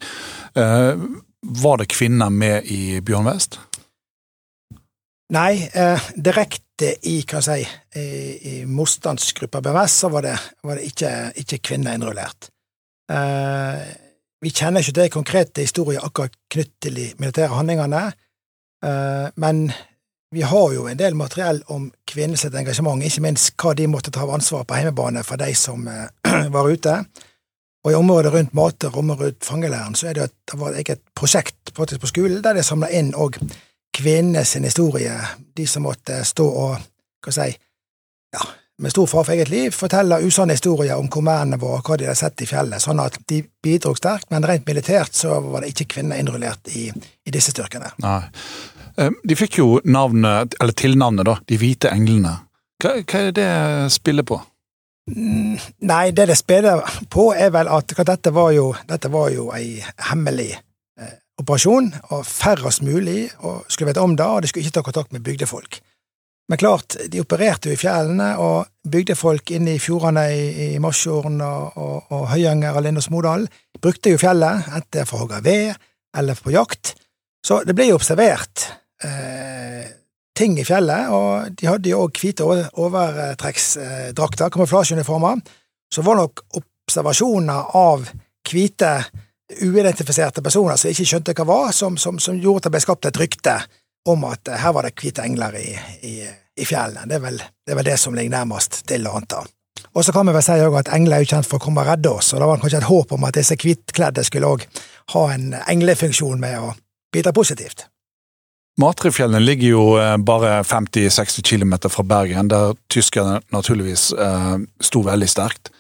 Eh, 0.60 0.94
var 1.42 1.77
det 1.77 1.92
kvinner 1.92 2.30
med 2.30 2.68
i 2.68 3.00
Bjørn 3.06 3.30
Vest? 3.30 3.60
Nei, 5.30 5.69
eh, 5.74 6.06
direkte 6.18 6.95
i 7.06 7.19
hva 7.30 7.42
si, 7.45 7.62
i, 7.62 8.06
i 8.50 8.54
motstandsgruppa 8.65 9.62
BMS 9.62 9.98
så 10.04 10.10
var 10.10 10.25
det, 10.25 10.36
var 10.65 10.80
det 10.80 10.88
ikke, 10.89 11.12
ikke, 11.44 11.60
kvinner 11.69 11.98
innrullert. 11.98 12.50
Eh, 13.13 13.83
vi 14.42 14.54
kjenner 14.56 14.81
ikke 14.81 14.95
til 14.98 15.12
konkrete 15.13 15.65
historier 15.65 16.01
akkurat 16.06 16.33
knyttet 16.50 16.80
til 16.81 16.98
de 16.98 17.06
militære 17.22 17.54
handlingene, 17.54 18.01
eh, 18.89 19.27
men 19.38 19.68
vi 20.31 20.42
har 20.42 20.74
jo 20.74 20.86
en 20.88 20.98
del 20.98 21.15
materiell 21.18 21.63
om 21.74 21.89
kvinners 22.08 22.46
engasjement, 22.46 23.03
ikke 23.03 23.24
minst 23.25 23.56
hva 23.58 23.74
de 23.74 23.88
måtte 23.89 24.12
ta 24.13 24.24
av 24.25 24.36
ansvar 24.36 24.68
på 24.68 24.77
hjemmebane 24.77 25.24
for 25.25 25.42
de 25.42 25.50
som 25.58 25.88
eh, 25.89 26.06
var 26.56 26.70
ute. 26.70 27.00
Og 27.86 27.92
i 27.94 27.98
området 27.98 28.34
rundt 28.34 28.53
Mater, 28.53 28.98
området 28.98 29.25
rundt 29.25 29.48
fangeleiren, 29.48 29.96
så 29.96 30.10
er 30.10 30.18
det, 30.18 30.30
et, 30.30 30.38
det 30.51 30.60
var 30.60 30.77
et 30.77 31.03
prosjekt 31.15 31.74
på 31.74 31.88
skolen 32.12 32.44
der 32.44 32.60
de 32.60 32.63
samla 32.65 32.92
inn 32.92 33.13
og 33.15 33.39
kvinnenes 33.96 34.53
historie, 34.60 35.15
de 35.56 35.68
som 35.68 35.88
måtte 35.88 36.22
stå 36.27 36.46
og, 36.46 36.89
hva 37.24 37.34
si, 37.34 37.50
ja, 38.36 38.44
med 38.80 38.94
stor 38.94 39.08
fare 39.12 39.27
for 39.27 39.36
eget 39.36 39.50
liv, 39.51 39.72
fortelle 39.75 40.22
usanne 40.24 40.56
historier 40.56 41.00
om 41.00 41.10
hvor 41.12 41.24
mennene 41.25 41.60
var, 41.60 41.82
hva 41.84 41.98
de 42.00 42.08
hadde 42.08 42.20
sett 42.20 42.44
i 42.44 42.48
fjellet, 42.48 42.84
sånn 42.84 43.01
at 43.03 43.18
de 43.27 43.42
bidro 43.63 43.96
sterkt, 43.98 44.30
men 44.32 44.46
rent 44.48 44.68
militært 44.70 45.18
så 45.18 45.39
var 45.44 45.63
det 45.63 45.74
ikke 45.74 45.89
kvinner 45.96 46.20
innrullert 46.20 46.70
i, 46.75 46.88
i 46.92 47.34
disse 47.34 47.56
styrkene. 47.56 47.92
Nei. 48.03 48.22
De 49.00 49.36
fikk 49.38 49.60
jo 49.62 49.68
navnet, 49.88 50.56
eller 50.60 50.75
tilnavnet, 50.75 51.27
da, 51.27 51.38
De 51.48 51.58
hvite 51.62 51.91
englene. 51.94 52.34
Hva, 52.84 52.98
hva 53.03 53.22
er 53.27 53.36
det 53.36 53.51
spillet 53.96 54.27
på? 54.27 54.39
Nei, 55.10 56.12
det 56.12 56.27
det 56.29 56.38
spiller 56.38 56.84
på, 57.10 57.32
er 57.34 57.51
vel 57.53 57.70
at 57.72 57.94
dette 58.06 58.34
var 58.36 58.51
jo, 58.53 58.72
dette 58.88 59.10
var 59.12 59.29
jo 59.34 59.50
ei 59.56 59.79
hemmelig 60.10 60.51
eh, 60.53 61.15
operasjon, 61.41 61.89
og 62.13 62.25
færrest 62.27 62.84
mulig 62.86 63.29
og 63.39 63.65
skulle 63.68 63.89
vite 63.89 64.03
om 64.03 64.15
det, 64.15 64.25
og 64.25 64.41
de 64.41 64.51
skulle 64.51 64.68
ikke 64.68 64.77
ta 64.77 64.86
kontakt 64.86 65.15
med 65.15 65.25
bygdefolk. 65.25 65.79
Men 66.50 66.58
klart, 66.62 66.98
de 67.10 67.22
opererte 67.22 67.70
jo 67.70 67.77
i 67.77 67.79
fjellene, 67.79 68.29
og 68.41 68.70
bygdefolk 68.89 69.51
inne 69.53 69.75
i 69.77 69.82
fjordene 69.82 70.25
i, 70.34 70.46
i 70.75 70.79
Masfjorden 70.82 71.41
og, 71.46 71.77
og, 71.77 72.13
og 72.15 72.27
Høyanger 72.32 72.77
og 72.77 72.86
Lindås 72.86 73.10
Modal 73.13 73.48
brukte 73.82 74.13
jo 74.13 74.22
fjellet, 74.22 74.70
enten 74.74 75.10
for 75.10 75.18
å 75.20 75.25
hogge 75.25 75.44
ved 75.46 75.74
eller 76.18 76.38
på 76.38 76.53
jakt, 76.53 76.96
så 77.46 77.62
det 77.65 77.75
ble 77.77 77.91
jo 77.91 78.00
observert 78.00 78.65
eh, 79.03 79.86
ting 80.39 80.60
i 80.60 80.68
fjellet, 80.68 81.10
og 81.12 81.56
de 81.60 81.68
hadde 81.68 81.91
jo 81.91 82.03
òg 82.06 82.22
hvite 82.22 82.46
overtrekksdrakter, 82.46 84.51
kamuflasjeuniformer, 84.53 85.41
så 85.94 86.06
var 86.06 86.22
nok 86.22 86.36
observasjoner 86.62 87.75
av 87.77 88.08
hvite, 88.50 88.94
uidentifiserte 89.65 90.44
personer 90.46 90.77
som 90.77 90.91
ikke 90.91 91.08
skjønte 91.10 91.34
hva 91.38 91.46
var, 91.50 91.72
som, 91.74 91.96
som, 91.98 92.20
som 92.22 92.38
gjorde 92.38 92.62
at 92.62 92.68
det 92.68 92.74
ble 92.75 92.82
skapt 92.84 93.08
et 93.10 93.18
rykte 93.18 93.56
om 94.10 94.27
at 94.29 94.48
eh, 94.48 94.60
her 94.62 94.75
var 94.75 94.86
det 94.86 94.96
hvite 95.00 95.25
engler 95.25 95.58
i, 95.60 95.70
i, 96.06 96.15
i 96.56 96.68
fjellene. 96.68 97.08
Det 97.10 97.18
er, 97.18 97.24
vel, 97.24 97.39
det 97.39 97.74
er, 97.74 97.79
vel, 97.79 97.89
det 97.89 97.98
som 98.00 98.15
ligger 98.15 98.38
nærmest 98.38 98.84
til 98.89 99.08
å 99.10 99.15
anta. 99.20 99.41
Og 99.98 100.06
så 100.06 100.13
kan 100.13 100.27
vi 100.27 100.36
vel 100.36 100.46
si 100.46 100.53
at 100.53 100.91
engler 100.94 101.18
er 101.18 101.25
jo 101.25 101.32
kjent 101.34 101.50
for 101.50 101.58
å 101.58 101.63
komme 101.63 101.84
og 101.84 101.89
redde 101.89 102.13
oss, 102.13 102.34
og 102.34 102.41
det 102.41 102.50
var 102.50 102.62
kanskje 102.62 102.82
et 102.84 102.91
håp 102.91 103.15
om 103.15 103.25
at 103.25 103.39
disse 103.39 103.58
hvitkledde 103.58 104.25
skulle 104.27 104.51
òg 104.53 104.68
ha 105.15 105.24
en 105.34 105.56
englefunksjon 105.65 106.41
med 106.41 106.60
å 106.62 106.74
bidra 107.13 107.34
positivt. 107.36 107.88
Matrefjellene 108.79 109.41
ligger 109.43 109.74
jo 109.74 109.83
eh, 110.00 110.15
bare 110.17 110.62
50-60 110.63 111.43
km 111.43 111.74
fra 111.89 112.03
Bergen, 112.03 112.48
der 112.51 112.75
tyskerne 112.91 113.41
naturligvis 113.51 114.12
eh, 114.13 114.55
sto 114.79 115.03
veldig 115.03 115.29
sterkt. 115.29 115.71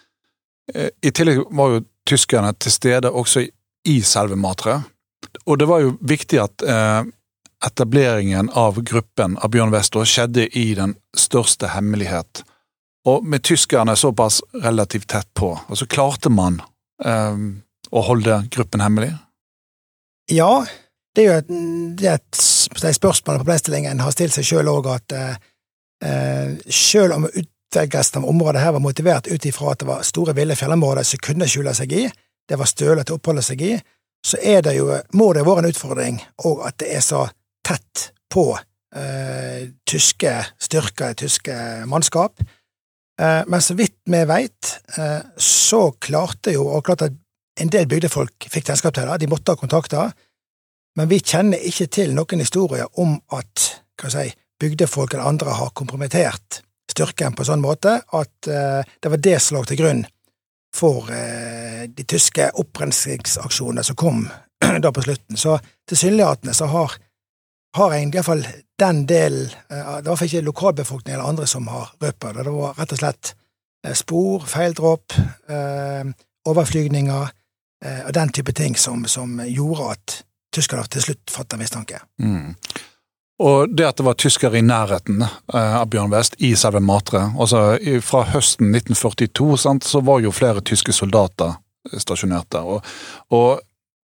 Eh, 0.73 0.89
I 1.01 1.13
tillegg 1.15 1.45
var 1.55 1.75
jo 1.75 1.85
tyskerne 2.09 2.51
til 2.59 2.75
stede 2.75 3.11
også 3.11 3.45
i 3.87 4.01
selve 4.03 4.35
Matre. 4.35 4.81
Og 5.45 5.59
det 5.61 5.67
var 5.69 5.83
jo 5.83 5.95
viktig 6.01 6.39
at 6.41 6.63
etableringen 7.65 8.49
av 8.55 8.79
gruppen 8.83 9.35
av 9.37 9.51
Bjørn 9.51 9.73
Westå 9.73 10.05
skjedde 10.07 10.47
i 10.57 10.71
den 10.77 10.95
største 11.17 11.71
hemmelighet. 11.73 12.43
Og 13.07 13.25
med 13.25 13.43
tyskerne 13.43 13.95
såpass 13.95 14.41
relativt 14.63 15.09
tett 15.11 15.29
på, 15.33 15.53
og 15.67 15.77
så 15.77 15.87
klarte 15.87 16.31
man 16.31 16.61
eh, 17.03 17.41
å 17.89 18.05
holde 18.05 18.41
gruppen 18.51 18.83
hemmelig? 18.83 19.13
Ja, 20.31 20.65
det 21.15 21.23
er 21.23 21.29
jo 21.29 21.37
et, 21.41 21.53
det 21.99 22.09
er 22.09 22.19
et, 22.19 22.41
et 22.75 22.95
spørsmålene 22.95 23.39
på 23.39 23.45
problemstillingen 23.45 24.01
har 24.03 24.13
stilt 24.13 24.35
seg 24.35 24.47
sjøl 24.47 24.71
òg, 24.71 24.89
at 24.93 25.15
eh, 25.17 26.57
sjøl 26.69 27.15
om 27.15 27.27
utvelgelsen 27.29 28.21
av 28.21 28.29
området 28.29 28.63
her 28.63 28.75
var 28.75 28.83
motivert 28.83 29.29
ut 29.29 29.45
ifra 29.45 29.73
at 29.73 29.83
det 29.83 29.89
var 29.89 30.05
store, 30.07 30.35
ville 30.37 30.57
fjellområder 30.57 31.07
som 31.07 31.23
kunne 31.23 31.49
skjule 31.49 31.73
seg 31.77 31.95
i, 31.97 32.05
det 32.49 32.57
var 32.57 32.69
stølete 32.69 33.13
å 33.13 33.19
oppholde 33.19 33.43
seg 33.45 33.61
i, 33.65 33.73
så 34.25 34.39
er 34.43 34.63
det 34.65 34.75
jo, 34.75 34.89
må 35.15 35.31
det 35.35 35.45
være 35.47 35.63
en 35.63 35.71
utfordring 35.71 36.19
òg 36.47 36.65
at 36.67 36.79
det 36.81 36.91
er 36.97 37.03
så 37.05 37.25
tett 37.65 38.09
på 38.31 38.51
eh, 38.95 39.69
tyske 39.87 40.33
styrker, 40.61 41.15
tyske 41.17 41.55
mannskap. 41.89 42.41
Eh, 43.21 43.41
men 43.47 43.63
så 43.63 43.75
vidt 43.79 43.97
vi 44.09 44.23
veit, 44.27 44.73
eh, 44.97 45.21
så 45.37 45.89
klarte 46.01 46.53
jo, 46.55 46.67
og 46.67 46.85
klart 46.87 47.07
at 47.07 47.15
en 47.59 47.71
del 47.71 47.87
bygdefolk 47.91 48.47
fikk 48.51 48.69
kjennskap 48.69 48.95
til 48.95 49.09
det, 49.09 49.21
de 49.23 49.31
måtte 49.31 49.55
ha 49.55 49.59
kontakter, 49.59 50.13
men 50.99 51.07
vi 51.07 51.21
kjenner 51.23 51.61
ikke 51.63 51.87
til 51.87 52.11
noen 52.11 52.41
historier 52.43 52.89
om 52.99 53.13
at 53.31 53.61
si, 54.11 54.25
bygdefolk 54.59 55.13
eller 55.13 55.29
andre 55.31 55.53
har 55.55 55.71
kompromittert 55.71 56.59
styrken 56.91 57.35
på 57.35 57.45
en 57.45 57.49
sånn 57.53 57.63
måte 57.63 58.01
at 58.03 58.49
uh, 58.51 58.81
det 58.83 59.11
var 59.13 59.21
det 59.23 59.37
som 59.39 59.55
lå 59.55 59.63
til 59.69 59.79
grunn 59.79 60.01
for 60.75 61.07
uh, 61.07 61.85
de 61.87 62.03
tyske 62.03 62.49
opprenskningsaksjonene 62.59 63.85
som 63.87 63.95
kom 63.99 64.25
da 64.83 64.91
på 64.91 65.05
slutten. 65.05 65.39
Så 65.39 65.55
tilsynelatende 65.87 66.57
så 66.57 66.67
har, 66.73 66.99
har 67.79 67.95
egentlig 67.95 68.19
iallfall 68.19 68.43
den 68.79 69.03
delen 69.07 69.47
uh, 69.71 70.01
Det 70.03 70.11
var 70.11 70.27
ikke 70.27 70.45
lokalbefolkningen 70.51 71.19
eller 71.19 71.31
andre 71.31 71.47
som 71.47 71.71
har 71.71 71.93
røpet 72.01 72.35
det, 72.35 72.47
det 72.49 72.57
var 72.59 72.75
rett 72.81 72.97
og 72.97 73.05
slett 73.05 73.35
spor, 73.95 74.43
feildråp, 74.43 75.13
overflygninger 76.51 77.29
og 77.87 78.09
den 78.11 78.33
type 78.35 78.51
ting 78.51 78.73
som, 78.75 79.05
som 79.07 79.37
gjorde 79.47 79.85
at 79.93 80.15
tyskerne 80.55 80.87
til 80.89 81.03
slutt 81.03 81.31
fatta 81.31 81.57
mistanke. 81.57 82.01
Mm. 82.21 82.55
Og 83.39 83.71
det 83.71 83.85
at 83.87 83.97
det 83.97 84.03
var 84.03 84.17
tyskere 84.19 84.59
i 84.59 84.65
nærheten 84.65 85.21
eh, 85.23 85.75
av 85.79 85.87
Bjørn 85.91 86.11
West, 86.11 86.35
i 86.43 86.51
selve 86.59 86.81
Matre 86.83 87.29
altså 87.39 87.77
Fra 88.03 88.25
høsten 88.33 88.73
1942 88.75 89.57
sant, 89.63 89.87
så 89.87 90.01
var 90.03 90.19
jo 90.19 90.35
flere 90.35 90.63
tyske 90.65 90.93
soldater 90.95 91.55
stasjonert 91.95 92.49
der. 92.51 92.67
Og, 92.67 92.83
og 93.31 93.61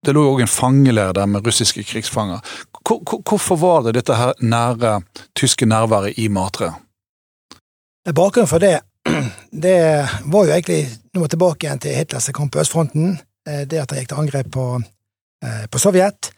det 0.04 0.12
lå 0.12 0.26
jo 0.26 0.34
òg 0.34 0.44
en 0.44 0.52
fangeleir 0.52 1.14
der 1.16 1.26
med 1.26 1.46
russiske 1.46 1.82
krigsfanger. 1.88 2.44
Hvorfor 2.84 3.56
var 3.56 3.86
det 3.86 3.94
dette 3.96 4.18
her 4.18 4.34
nære 4.44 4.98
tyske 5.32 5.64
nærværet 5.66 6.20
i 6.20 6.28
Matre? 6.28 6.74
Bakgrunnen 8.04 8.50
for 8.50 8.60
det, 8.60 8.82
det 9.64 9.78
var 10.28 10.44
jo 10.44 10.52
egentlig 10.52 10.82
Nå 11.14 11.22
må 11.22 11.28
tilbake 11.30 11.64
igjen 11.64 11.80
til 11.80 11.94
Hitlers 11.94 12.26
kamp 12.34 12.52
på 12.52 12.60
østfronten. 12.60 13.12
Eh, 13.48 13.62
det 13.70 13.80
at 13.80 13.92
han 13.94 14.02
gikk 14.02 14.08
til 14.10 14.20
angrep 14.20 14.48
på 14.52 14.64
Eh, 14.80 14.93
på 15.70 15.80
Sovjet, 15.82 16.30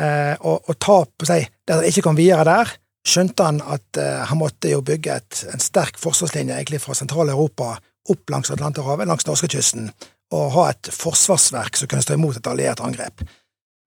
eh, 0.00 0.34
og, 0.40 0.68
og 0.68 0.78
tap 0.80 1.14
på 1.18 1.28
seg 1.28 1.48
der 1.66 1.80
han 1.80 1.88
ikke 1.88 2.04
kom 2.06 2.18
videre 2.18 2.46
der, 2.48 2.74
skjønte 3.08 3.44
han 3.46 3.60
at 3.64 3.98
uh, 4.02 4.24
han 4.28 4.36
måtte 4.36 4.68
jo 4.68 4.82
bygge 4.84 5.14
et, 5.14 5.42
en 5.48 5.62
sterk 5.62 5.96
forsvarslinje 6.00 6.56
egentlig 6.58 6.80
fra 6.82 6.96
Sentral-Europa 6.98 7.76
opp 8.12 8.32
langs 8.32 8.50
Atlanterhavet, 8.52 9.08
langs 9.08 9.24
norskekysten, 9.24 9.86
og 10.34 10.50
ha 10.56 10.64
et 10.74 10.90
forsvarsverk 10.92 11.78
som 11.78 11.88
kunne 11.88 12.04
stå 12.04 12.18
imot 12.18 12.36
et 12.36 12.50
alliert 12.50 12.82
angrep. 12.84 13.22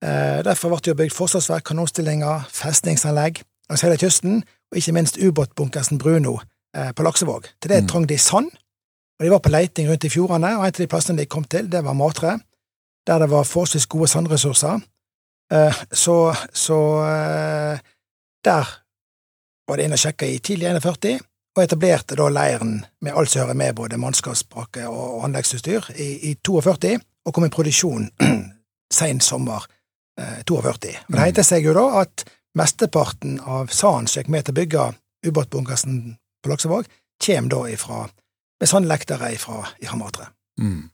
Derfor 0.02 0.72
ble 0.72 0.80
det 0.82 0.90
jo 0.90 0.96
bygd 0.98 1.14
forsvarsverk, 1.14 1.68
kanonstillinger, 1.68 2.48
festningsanlegg 2.50 3.42
langs 3.70 3.84
hele 3.86 3.98
kysten, 4.00 4.40
og 4.72 4.80
ikke 4.80 4.94
minst 4.96 5.20
ubåtbunkersen 5.22 6.00
Bruno 6.02 6.40
på 6.72 7.06
Laksevåg. 7.06 7.46
Til 7.62 7.74
det 7.74 7.82
mm. 7.84 7.90
trong 7.92 8.08
de 8.10 8.18
sand, 8.18 8.50
og 9.18 9.26
de 9.26 9.30
var 9.30 9.42
på 9.44 9.54
leiting 9.54 9.90
rundt 9.90 10.06
i 10.08 10.10
fjordene, 10.10 10.56
og 10.56 10.64
en 10.64 10.72
av 10.72 10.80
de 10.80 10.90
plassene 10.90 11.22
de 11.22 11.30
kom 11.30 11.46
til, 11.46 11.70
det 11.70 11.84
var 11.86 11.98
Matre 11.98 12.40
der 13.06 13.18
det 13.18 13.30
var 13.30 13.44
forholdsvis 13.44 13.86
gode 13.86 14.08
sandressurser. 14.08 14.80
Eh, 15.52 15.82
så, 15.92 16.34
så 16.52 16.78
eh, 17.06 17.78
der 18.44 18.72
var 19.68 19.76
det 19.78 19.86
inn 19.86 19.96
og 19.96 20.02
sjekka 20.02 20.26
i 20.26 20.38
tidlig 20.38 20.68
41, 20.70 21.20
og 21.56 21.62
etablerte 21.62 22.16
da 22.16 22.28
leiren 22.32 22.80
med 23.04 23.16
alt 23.16 23.30
som 23.30 23.44
hører 23.44 23.58
med, 23.58 23.74
både 23.76 24.00
mannskapsbrakke 24.00 24.88
og 24.88 25.24
anleggsutstyr, 25.26 25.90
i, 25.96 26.30
i 26.30 26.34
42, 26.44 26.98
og 27.26 27.34
kom 27.34 27.46
i 27.46 27.52
produksjon 27.52 28.08
sen 28.98 29.20
sommer 29.20 29.66
42. 30.46 30.94
Og 31.08 31.12
Det 31.16 31.26
heter 31.26 31.46
seg 31.46 31.66
jo 31.66 31.74
da 31.76 31.84
at 32.02 32.24
mesteparten 32.58 33.38
av 33.40 33.70
sanden 33.72 34.10
som 34.10 34.20
gikk 34.20 34.32
med 34.32 34.46
til 34.46 34.54
å 34.54 34.58
bygge 34.60 34.88
ubåtbunkersen 35.28 36.00
på 36.42 36.50
Laksevåg, 36.50 36.88
kommer 37.22 37.50
da 37.54 37.62
ifra, 37.70 38.00
med 38.60 38.68
sandlektere 38.68 39.32
ifra, 39.34 39.62
i 39.80 39.86
Matre. 39.96 40.26
Mm. 40.60 40.90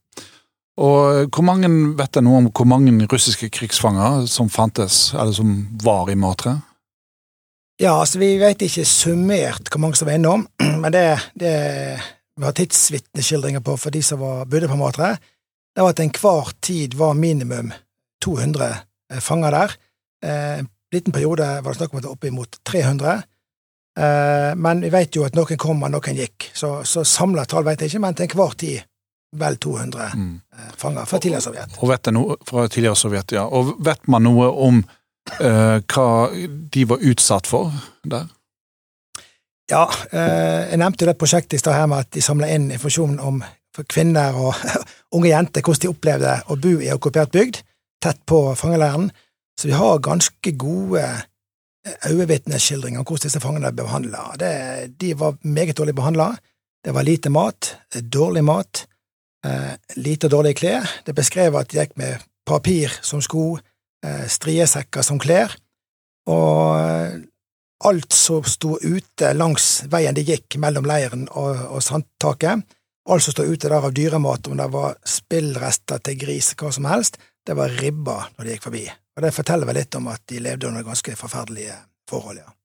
Og 0.78 1.32
hvor 1.34 1.42
mange 1.42 1.68
vet 1.98 2.14
jeg 2.14 2.22
noe 2.22 2.38
om 2.38 2.48
hvor 2.54 2.68
mange 2.70 2.92
russiske 3.10 3.50
krigsfanger 3.50 4.28
som 4.30 4.50
fantes, 4.52 5.08
eller 5.14 5.34
som 5.34 5.56
var 5.82 6.10
i 6.12 6.18
Matre? 6.18 6.60
Ja, 7.78 7.96
altså 8.00 8.20
vi 8.22 8.32
vet 8.40 8.62
ikke 8.62 8.86
summert 8.86 9.70
hvor 9.70 9.82
mange 9.82 9.98
som 9.98 10.08
var 10.08 10.18
innom, 10.18 10.46
men 10.82 10.94
det, 10.94 11.04
det 11.38 11.54
vi 12.38 12.46
har 12.46 12.54
tidsvitneskildringer 12.54 13.62
på 13.66 13.74
for 13.78 13.94
de 13.94 14.02
som 14.06 14.22
var, 14.22 14.46
bodde 14.50 14.70
på 14.70 14.78
Matre, 14.78 15.16
det 15.74 15.82
var 15.82 15.94
at 15.94 16.02
enhver 16.02 16.52
tid 16.62 16.94
var 16.98 17.18
minimum 17.18 17.72
200 18.22 18.68
eh, 19.12 19.20
fanger 19.22 19.54
der. 19.54 19.74
Eh, 20.26 20.54
en 20.60 20.70
liten 20.94 21.14
periode 21.14 21.46
var 21.62 21.74
det 21.74 21.78
snakk 21.78 21.92
om 21.94 21.98
at 21.98 22.06
det 22.06 22.10
var 22.10 22.18
oppimot 22.18 22.58
300. 22.66 23.16
Eh, 23.98 24.52
men 24.58 24.82
vi 24.82 24.90
vet 24.94 25.18
jo 25.18 25.26
at 25.26 25.38
noen 25.38 25.58
kom 25.58 25.82
og 25.86 25.92
noen 25.94 26.18
gikk, 26.18 26.50
så, 26.54 26.80
så 26.86 27.06
samla 27.06 27.46
tall 27.46 27.66
vet 27.66 27.82
jeg 27.82 27.92
ikke, 27.92 28.02
men 28.06 28.18
til 28.18 28.26
enhver 28.28 28.58
tid 28.58 28.86
vel 29.36 29.56
200 29.56 30.10
mm. 30.14 30.40
Eh, 30.58 30.72
fanger 30.76 31.04
fra 31.04 31.18
tidligere 31.18 31.42
Sovjet. 31.42 31.76
Og 31.78 31.90
vet 31.90 32.10
noe 32.14 32.38
fra 32.48 32.66
tidligere 32.68 32.96
Sovjet, 32.96 33.36
ja. 33.36 33.44
Og 33.44 33.76
vet 33.84 34.08
man 34.08 34.24
noe 34.24 34.48
om 34.48 34.80
eh, 35.40 35.78
hva 35.84 36.08
de 36.74 36.84
var 36.88 37.04
utsatt 37.10 37.46
for 37.50 37.72
der? 38.08 38.26
Ja, 39.68 39.84
eh, 40.10 40.72
jeg 40.72 40.80
nevnte 40.80 41.04
jo 41.04 41.10
det 41.10 41.18
prosjektet 41.20 41.58
i 41.58 41.62
stad 41.62 41.76
her 41.76 41.88
med 41.90 42.06
at 42.06 42.12
de 42.16 42.24
samla 42.24 42.48
inn 42.54 42.70
informasjon 42.72 43.18
om 43.20 43.42
kvinner 43.92 44.34
og 44.40 44.56
unge 45.16 45.30
jenter, 45.30 45.62
hvordan 45.62 45.84
de 45.84 45.92
opplevde 45.92 46.36
å 46.48 46.58
bo 46.58 46.76
i 46.80 46.92
okkupert 46.94 47.34
bygd, 47.34 47.62
tett 48.02 48.22
på 48.26 48.42
fangeleiren. 48.58 49.10
Så 49.58 49.68
vi 49.68 49.76
har 49.76 50.00
ganske 50.02 50.54
gode 50.56 51.04
øyevitneskildringer 52.08 53.02
om 53.02 53.06
hvordan 53.06 53.28
disse 53.28 53.42
fangene 53.42 53.70
ble 53.74 53.84
behandla. 53.84 54.24
De 54.38 55.12
var 55.18 55.38
meget 55.42 55.76
dårlig 55.78 55.94
behandla. 55.98 56.32
Det 56.84 56.94
var 56.94 57.06
lite 57.06 57.30
mat, 57.30 57.74
dårlig 57.92 58.44
mat, 58.46 58.87
Eh, 59.46 59.74
lite 59.96 60.26
og 60.26 60.30
dårlige 60.30 60.58
klær. 60.58 60.86
Det 61.06 61.14
beskrev 61.14 61.56
at 61.56 61.70
de 61.70 61.78
gikk 61.78 61.94
med 61.96 62.24
papir 62.46 62.90
som 63.02 63.22
sko, 63.22 63.58
eh, 64.04 64.26
striesekker 64.26 65.02
som 65.02 65.18
klær, 65.18 65.54
og 66.26 66.78
eh, 66.80 67.20
alt 67.86 68.12
som 68.12 68.42
sto 68.42 68.74
ute 68.82 69.30
langs 69.34 69.84
veien 69.90 70.16
de 70.16 70.26
gikk 70.26 70.58
mellom 70.58 70.88
leiren 70.88 71.28
og, 71.30 71.54
og 71.70 71.82
sandtaket, 71.82 72.66
alt 73.08 73.24
som 73.24 73.36
sto 73.36 73.46
ute 73.46 73.68
der 73.68 73.78
av 73.78 73.94
dyremat, 73.94 74.50
om 74.50 74.58
det 74.58 74.68
var 74.74 74.98
spillrester 75.06 76.02
til 76.02 76.18
gris, 76.18 76.52
hva 76.58 76.72
som 76.74 76.90
helst, 76.90 77.20
det 77.46 77.56
var 77.56 77.78
ribba 77.78 78.24
når 78.34 78.44
de 78.44 78.56
gikk 78.56 78.66
forbi. 78.66 78.84
Og 79.16 79.22
Det 79.22 79.34
forteller 79.34 79.66
vel 79.70 79.80
litt 79.80 79.94
om 79.94 80.10
at 80.10 80.22
de 80.30 80.42
levde 80.42 80.68
under 80.68 80.82
ganske 80.86 81.14
forferdelige 81.16 81.78
forhold, 82.10 82.42
ja. 82.42 82.57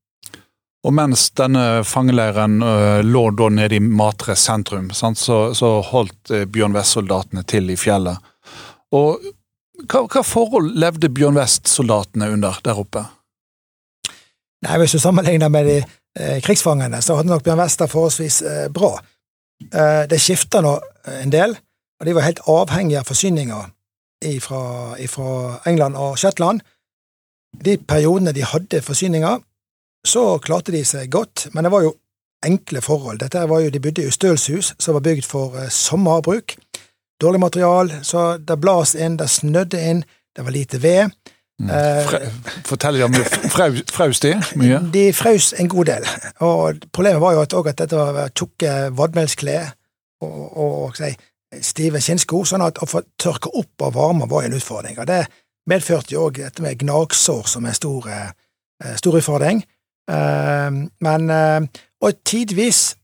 Og 0.83 0.91
mens 0.91 1.29
denne 1.39 1.83
fangeleiren 1.87 2.57
uh, 2.59 2.99
lå 3.05 3.29
da 3.39 3.47
nede 3.53 3.77
i 3.77 3.83
Matre 3.83 4.35
sentrum, 4.35 4.89
sant, 4.91 5.17
så, 5.17 5.53
så, 5.55 5.77
holdt 5.93 6.33
uh, 6.33 6.43
Bjørn 6.43 6.75
West-soldatene 6.75 7.45
til 7.47 7.71
i 7.71 7.77
fjellet. 7.79 8.19
Og 8.93 9.23
hva, 9.87 10.03
hva 10.05 10.23
forhold 10.25 10.75
levde 10.79 11.09
Bjørn 11.09 11.39
West-soldatene 11.39 12.29
under 12.35 12.59
der 12.63 12.79
oppe? 12.79 13.05
Nei, 14.63 14.77
Hvis 14.79 14.95
du 14.95 14.99
sammenligner 14.99 15.49
med 15.51 15.67
de 15.67 15.77
eh, 15.81 16.41
krigsfangene, 16.43 17.01
så 17.01 17.17
hadde 17.17 17.31
nok 17.31 17.43
Bjørn 17.43 17.59
West 17.59 17.81
det 17.81 17.89
forholdsvis 17.91 18.41
eh, 18.47 18.67
bra. 18.71 18.93
Eh, 19.65 20.03
det 20.09 20.21
skifta 20.21 20.61
nå 20.63 20.77
en 21.19 21.33
del, 21.33 21.57
og 21.99 22.07
de 22.07 22.15
var 22.15 22.27
helt 22.27 22.43
avhengige 22.47 23.01
av 23.01 23.09
forsyninger 23.09 23.71
fra 24.39 24.59
England 25.67 25.97
og 25.99 26.15
Shetland. 26.17 26.61
De 27.59 27.75
periodene 27.75 28.31
de 28.31 28.45
hadde 28.47 28.79
forsyninger, 28.81 29.41
så 30.07 30.37
klarte 30.43 30.73
de 30.75 30.83
seg 30.85 31.11
godt, 31.11 31.47
men 31.53 31.65
det 31.65 31.71
var 31.71 31.85
jo 31.85 31.93
enkle 32.43 32.81
forhold. 32.83 33.21
Dette 33.23 33.45
var 33.49 33.63
jo, 33.63 33.69
De 33.69 33.79
bodde 33.79 34.03
i 34.03 34.07
ustølshus 34.11 34.73
som 34.79 34.97
var 34.97 35.05
bygd 35.05 35.27
for 35.27 35.55
eh, 35.59 35.69
sommerbruk. 35.71 36.57
Dårlig 37.21 37.39
material, 37.39 37.91
så 38.03 38.37
det 38.37 38.59
blas 38.59 38.95
inn, 38.95 39.17
det 39.17 39.29
snødde 39.29 39.79
inn, 39.79 40.03
det 40.35 40.43
var 40.43 40.51
lite 40.51 40.81
ved. 40.83 41.13
Mm. 41.61 41.69
Eh, 41.69 42.15
fortell 42.65 43.03
om 43.05 43.13
fraus 43.93 44.19
de 44.19 44.33
mye? 44.59 44.81
De 44.91 45.05
fraus 45.13 45.53
en 45.53 45.69
god 45.69 45.85
del. 45.85 46.07
Og 46.43 46.83
Problemet 46.91 47.21
var 47.21 47.37
jo 47.37 47.43
at, 47.45 47.53
at 47.53 47.79
dette 47.83 47.95
var 47.95 48.33
tjukke 48.35 48.73
vadmelsklær 48.97 49.69
og, 50.25 50.57
og, 50.57 50.73
og 50.83 50.97
si, 50.97 51.13
stive 51.61 52.01
skinnsko, 52.01 52.43
sånn 52.49 52.65
at 52.65 52.81
å 52.81 52.89
få 52.89 53.03
tørke 53.21 53.53
opp 53.53 53.85
og 53.85 53.95
varme 53.95 54.27
var 54.27 54.47
en 54.47 54.57
utfordring. 54.57 54.97
Og 54.99 55.07
Det 55.07 55.21
medførte 55.69 56.15
jo 56.15 56.27
òg 56.27 56.41
dette 56.41 56.65
med 56.65 56.81
gnagsår 56.81 57.47
som 57.47 57.69
en 57.69 57.77
stor 57.77 58.09
eh, 58.11 58.33
stor 58.99 59.21
utfordring. 59.21 59.63
Men 60.07 61.31
Og 62.03 62.11
tidvis, 62.27 62.97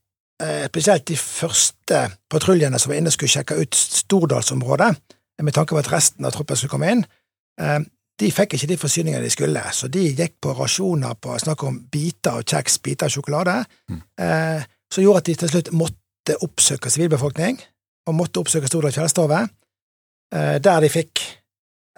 spesielt 0.67 1.05
de 1.07 1.15
første 1.15 2.01
patruljene 2.29 2.79
som 2.79 2.91
var 2.91 2.97
inne 2.99 3.07
og 3.07 3.15
skulle 3.15 3.31
sjekke 3.31 3.55
ut 3.55 3.75
Stordalsområdet, 3.75 4.89
med 5.39 5.55
tanke 5.55 5.71
på 5.71 5.79
at 5.79 5.91
resten 5.93 6.27
av 6.27 6.33
troppen 6.35 6.59
skulle 6.59 6.73
komme 6.73 6.91
inn, 6.91 7.05
de 8.19 8.29
fikk 8.33 8.55
ikke 8.57 8.69
de 8.71 8.77
forsyningene 8.79 9.23
de 9.23 9.31
skulle, 9.31 9.61
så 9.75 9.87
de 9.91 10.03
gikk 10.11 10.39
på 10.43 10.53
rasjoner 10.57 11.15
på 11.21 11.37
snakk 11.39 11.63
om 11.67 11.79
biter 11.91 12.39
av 12.39 12.43
kjeks, 12.43 12.79
biter 12.83 13.07
av 13.07 13.13
sjokolade, 13.13 13.55
mm. 13.91 13.99
eh, 14.25 14.65
som 14.91 15.05
gjorde 15.05 15.21
at 15.23 15.29
de 15.29 15.35
til 15.39 15.51
slutt 15.53 15.71
måtte 15.79 16.35
oppsøke 16.45 16.91
sivilbefolkning, 16.91 17.59
og 18.09 18.17
måtte 18.17 18.41
oppsøke 18.41 18.67
Stordal 18.67 18.95
fjellstove, 18.95 19.43
eh, 20.35 20.57
der 20.59 20.83
de 20.83 20.91
fikk, 20.91 21.23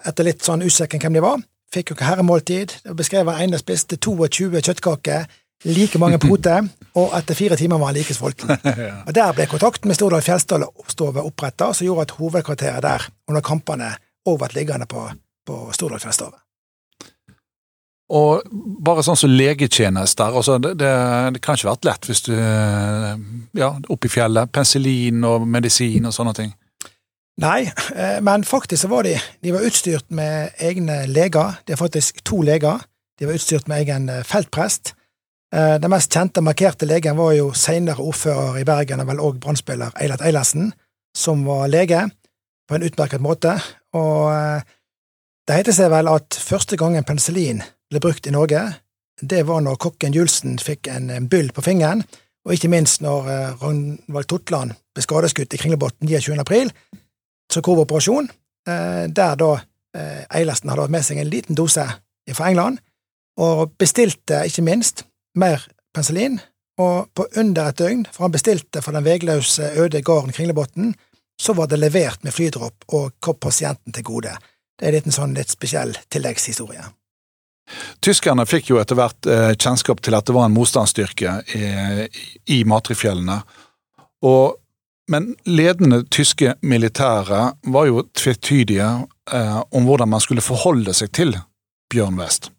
etter 0.06 0.26
litt 0.26 0.46
sånn 0.46 0.62
usikker 0.66 1.02
hvem 1.02 1.18
de 1.18 1.24
var, 1.24 1.42
fikk 1.72 1.90
jo 1.92 1.96
ikke 1.96 2.08
herremåltid, 2.08 2.76
og 2.90 2.98
beskrev 2.98 3.30
at 3.32 3.42
ene 3.44 3.60
spiste 3.60 3.96
22 3.96 4.60
kjøttkaker, 4.60 5.26
like 5.68 5.98
mange 6.02 6.18
poter, 6.22 6.68
og 6.98 7.12
etter 7.16 7.38
fire 7.38 7.56
timer 7.56 7.80
var 7.80 7.92
han 7.92 8.00
like 8.00 8.14
sulten. 8.14 8.50
Og 9.06 9.12
Der 9.14 9.34
ble 9.36 9.46
kontakten 9.48 9.88
med 9.88 9.96
Stordal 9.96 10.24
fjellstove 10.26 11.22
oppretta, 11.22 11.70
som 11.72 11.86
gjorde 11.86 12.08
at 12.08 12.16
hovedkvarteret 12.18 12.82
der 12.84 13.06
under 13.30 13.44
kampene 13.44 13.94
òg 14.28 14.40
ble 14.42 14.50
liggende 14.58 14.86
på 14.90 15.06
på 15.46 15.58
Stordal 15.74 16.02
festdag. 16.02 16.34
Og 18.12 18.42
bare 18.84 19.02
sånn 19.06 19.16
som 19.16 19.32
legetjenester, 19.32 20.34
altså 20.36 20.58
det, 20.60 20.74
det, 20.82 20.90
det, 21.32 21.40
kan 21.44 21.56
ikke 21.56 21.70
vært 21.70 21.86
lett 21.88 22.08
hvis 22.10 22.26
du 22.26 22.34
ja, 22.36 23.70
oppe 23.72 24.08
i 24.08 24.12
fjellet. 24.12 24.52
Penicillin 24.52 25.24
og 25.24 25.46
medisin 25.48 26.10
og 26.10 26.14
sånne 26.14 26.34
ting. 26.36 26.52
Nei, 27.40 27.72
eh, 27.96 28.20
men 28.20 28.44
faktisk 28.44 28.82
så 28.82 28.88
var 28.88 29.02
de 29.02 29.16
De 29.40 29.52
var 29.52 29.64
utstyrt 29.64 30.10
med 30.10 30.52
egne 30.60 31.06
leger. 31.06 31.56
De 31.64 31.72
har 31.72 31.80
faktisk 31.80 32.24
to 32.24 32.42
leger. 32.42 32.84
De 33.18 33.26
var 33.26 33.34
utstyrt 33.34 33.68
med 33.68 33.80
egen 33.80 34.08
eh, 34.08 34.24
feltprest. 34.24 34.94
Eh, 35.54 35.78
den 35.80 35.90
mest 35.90 36.12
kjente, 36.12 36.40
markerte 36.40 36.86
legen 36.86 37.16
var 37.16 37.32
jo 37.32 37.52
senere 37.52 38.04
ordfører 38.04 38.60
i 38.60 38.64
Bergen 38.64 39.00
og 39.00 39.08
vel 39.08 39.20
òg 39.20 39.40
brannspiller 39.40 39.92
Eilert 40.00 40.20
Eilertsen, 40.20 40.72
som 41.16 41.44
var 41.44 41.68
lege 41.68 42.04
på 42.68 42.76
en 42.76 42.84
utmerket 42.84 43.20
måte. 43.20 43.56
Og 43.96 44.32
det 45.48 45.56
heter 45.56 45.76
seg 45.76 45.90
vel 45.92 46.08
at 46.08 46.36
første 46.36 46.76
gangen 46.76 47.04
penicillin 47.04 47.60
ble 47.90 48.00
brukt 48.00 48.26
i 48.26 48.32
Norge, 48.32 48.62
det 49.20 49.42
var 49.46 49.60
når 49.60 49.76
kokken 49.76 50.14
Julsen 50.16 50.56
fikk 50.58 50.88
en 50.88 51.28
byll 51.28 51.52
på 51.52 51.62
fingeren, 51.62 52.00
og 52.46 52.54
ikke 52.54 52.70
minst 52.72 53.02
når 53.04 53.28
Ragnvald 53.60 54.30
Totland 54.30 54.72
ble 54.94 55.04
skadeskutt 55.04 55.52
i 55.52 55.60
Kringlebotn 55.60 56.08
29. 56.08 56.40
april, 56.40 56.72
så 57.52 57.62
kom 57.64 57.82
operasjon, 57.82 58.30
eh, 58.68 59.04
der 59.08 59.36
da 59.40 59.52
eh, 59.96 60.24
Eilertsen 60.38 60.72
hadde 60.72 60.86
hatt 60.86 60.94
med 60.94 61.06
seg 61.06 61.20
en 61.20 61.30
liten 61.30 61.58
dose 61.58 61.84
fra 62.32 62.48
England, 62.48 62.80
og 63.40 63.74
bestilte, 63.80 64.44
ikke 64.46 64.64
minst, 64.64 65.06
mer 65.38 65.64
penicillin, 65.94 66.40
og 66.80 67.10
på 67.14 67.26
under 67.40 67.68
et 67.68 67.78
døgn, 67.78 68.06
for 68.12 68.26
han 68.26 68.34
bestilte 68.34 68.82
for 68.84 68.96
den 68.96 69.04
vegløse, 69.04 69.72
øde 69.80 70.02
gården 70.02 70.32
Kringlebotn, 70.32 70.92
så 71.40 71.54
var 71.56 71.68
det 71.68 71.80
levert 71.80 72.24
med 72.24 72.34
flydropp 72.34 72.86
og 72.94 73.14
kom 73.20 73.38
pasienten 73.40 73.92
til 73.92 74.04
gode. 74.06 74.34
Det 74.78 74.88
er 74.88 74.96
litt 74.96 75.08
en 75.08 75.14
sånn 75.14 75.34
litt 75.36 75.52
spesiell 75.52 75.94
tilleggshistorie. 76.12 76.84
Tyskerne 78.02 78.44
fikk 78.48 78.72
jo 78.72 78.80
etter 78.80 78.98
hvert 78.98 79.28
eh, 79.30 79.52
kjennskap 79.54 80.02
til 80.02 80.16
at 80.18 80.26
det 80.26 80.34
var 80.36 80.48
en 80.48 80.54
motstandsstyrke 80.54 81.36
i, 81.56 81.68
i 82.56 82.62
Matrifjellene. 82.68 83.38
Og, 84.26 84.58
men 85.10 85.32
ledende 85.44 86.02
tyske 86.10 86.54
militære 86.62 87.40
var 87.74 87.88
jo 87.88 88.04
tvetydige 88.14 88.88
eh, 89.32 89.58
om 89.70 89.88
hvordan 89.88 90.12
man 90.12 90.22
skulle 90.22 90.44
forholde 90.44 90.94
seg 90.94 91.12
til 91.16 91.34
Bjørn 91.92 92.20
West. 92.20 92.50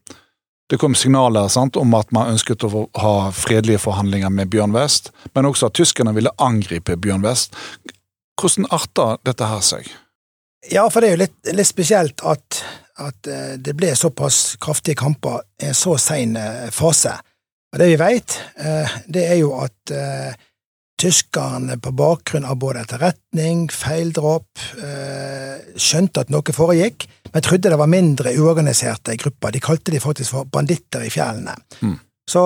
Det 0.70 0.80
kom 0.82 0.96
signaler 0.96 1.48
sant, 1.52 1.78
om 1.78 1.94
at 1.94 2.12
man 2.16 2.32
ønsket 2.34 2.64
å 2.66 2.86
ha 2.98 3.16
fredelige 3.36 3.82
forhandlinger 3.84 4.32
med 4.34 4.50
Bjørn 4.54 4.74
West, 4.76 5.12
men 5.36 5.46
også 5.46 5.70
at 5.70 5.78
tyskerne 5.78 6.14
ville 6.16 6.32
angripe 6.42 6.96
Bjørn 6.98 7.26
West. 7.26 7.58
Hvordan 8.40 8.70
arta 8.74 9.10
dette 9.28 9.50
her 9.50 9.62
seg? 9.66 9.92
Ja, 10.72 10.88
for 10.90 11.04
det 11.04 11.10
er 11.10 11.18
jo 11.18 11.22
litt, 11.26 11.36
litt 11.52 11.70
spesielt 11.70 12.24
at, 12.24 12.64
at, 13.04 13.28
eh, 13.28 13.54
det 13.60 13.76
ble 13.78 13.92
såpass 14.00 14.56
kraftige 14.64 14.98
kamper 15.04 15.44
i 15.62 15.70
en 15.70 15.78
så 15.78 15.98
sein 16.00 16.38
eh, 16.40 16.70
fase. 16.72 17.18
Og 17.74 17.82
det 17.82 17.90
vi 17.92 18.00
veit, 18.00 18.38
eh, 18.56 18.98
det 19.12 19.28
er 19.28 19.40
jo 19.42 19.54
at 19.60 19.94
tyskerne 21.04 21.76
på 21.84 21.92
bakgrunn 22.00 22.46
av 22.48 22.56
både 22.62 22.86
etterretning, 22.86 23.66
feildrap, 23.74 24.62
skjønte 25.76 26.24
at 26.24 26.32
noe 26.32 26.56
foregikk, 26.56 27.08
men 27.34 27.44
trodde 27.44 27.74
det 27.74 27.80
var 27.82 27.92
mindre 27.92 28.32
uorganiserte 28.40 29.18
grupper. 29.20 29.52
De 29.52 29.62
kalte 29.64 29.92
de 29.92 30.00
faktisk 30.00 30.32
for 30.36 30.48
banditter 30.48 31.04
i 31.04 31.12
fjellene. 31.12 31.58
Mm. 31.82 31.98
Så 32.30 32.44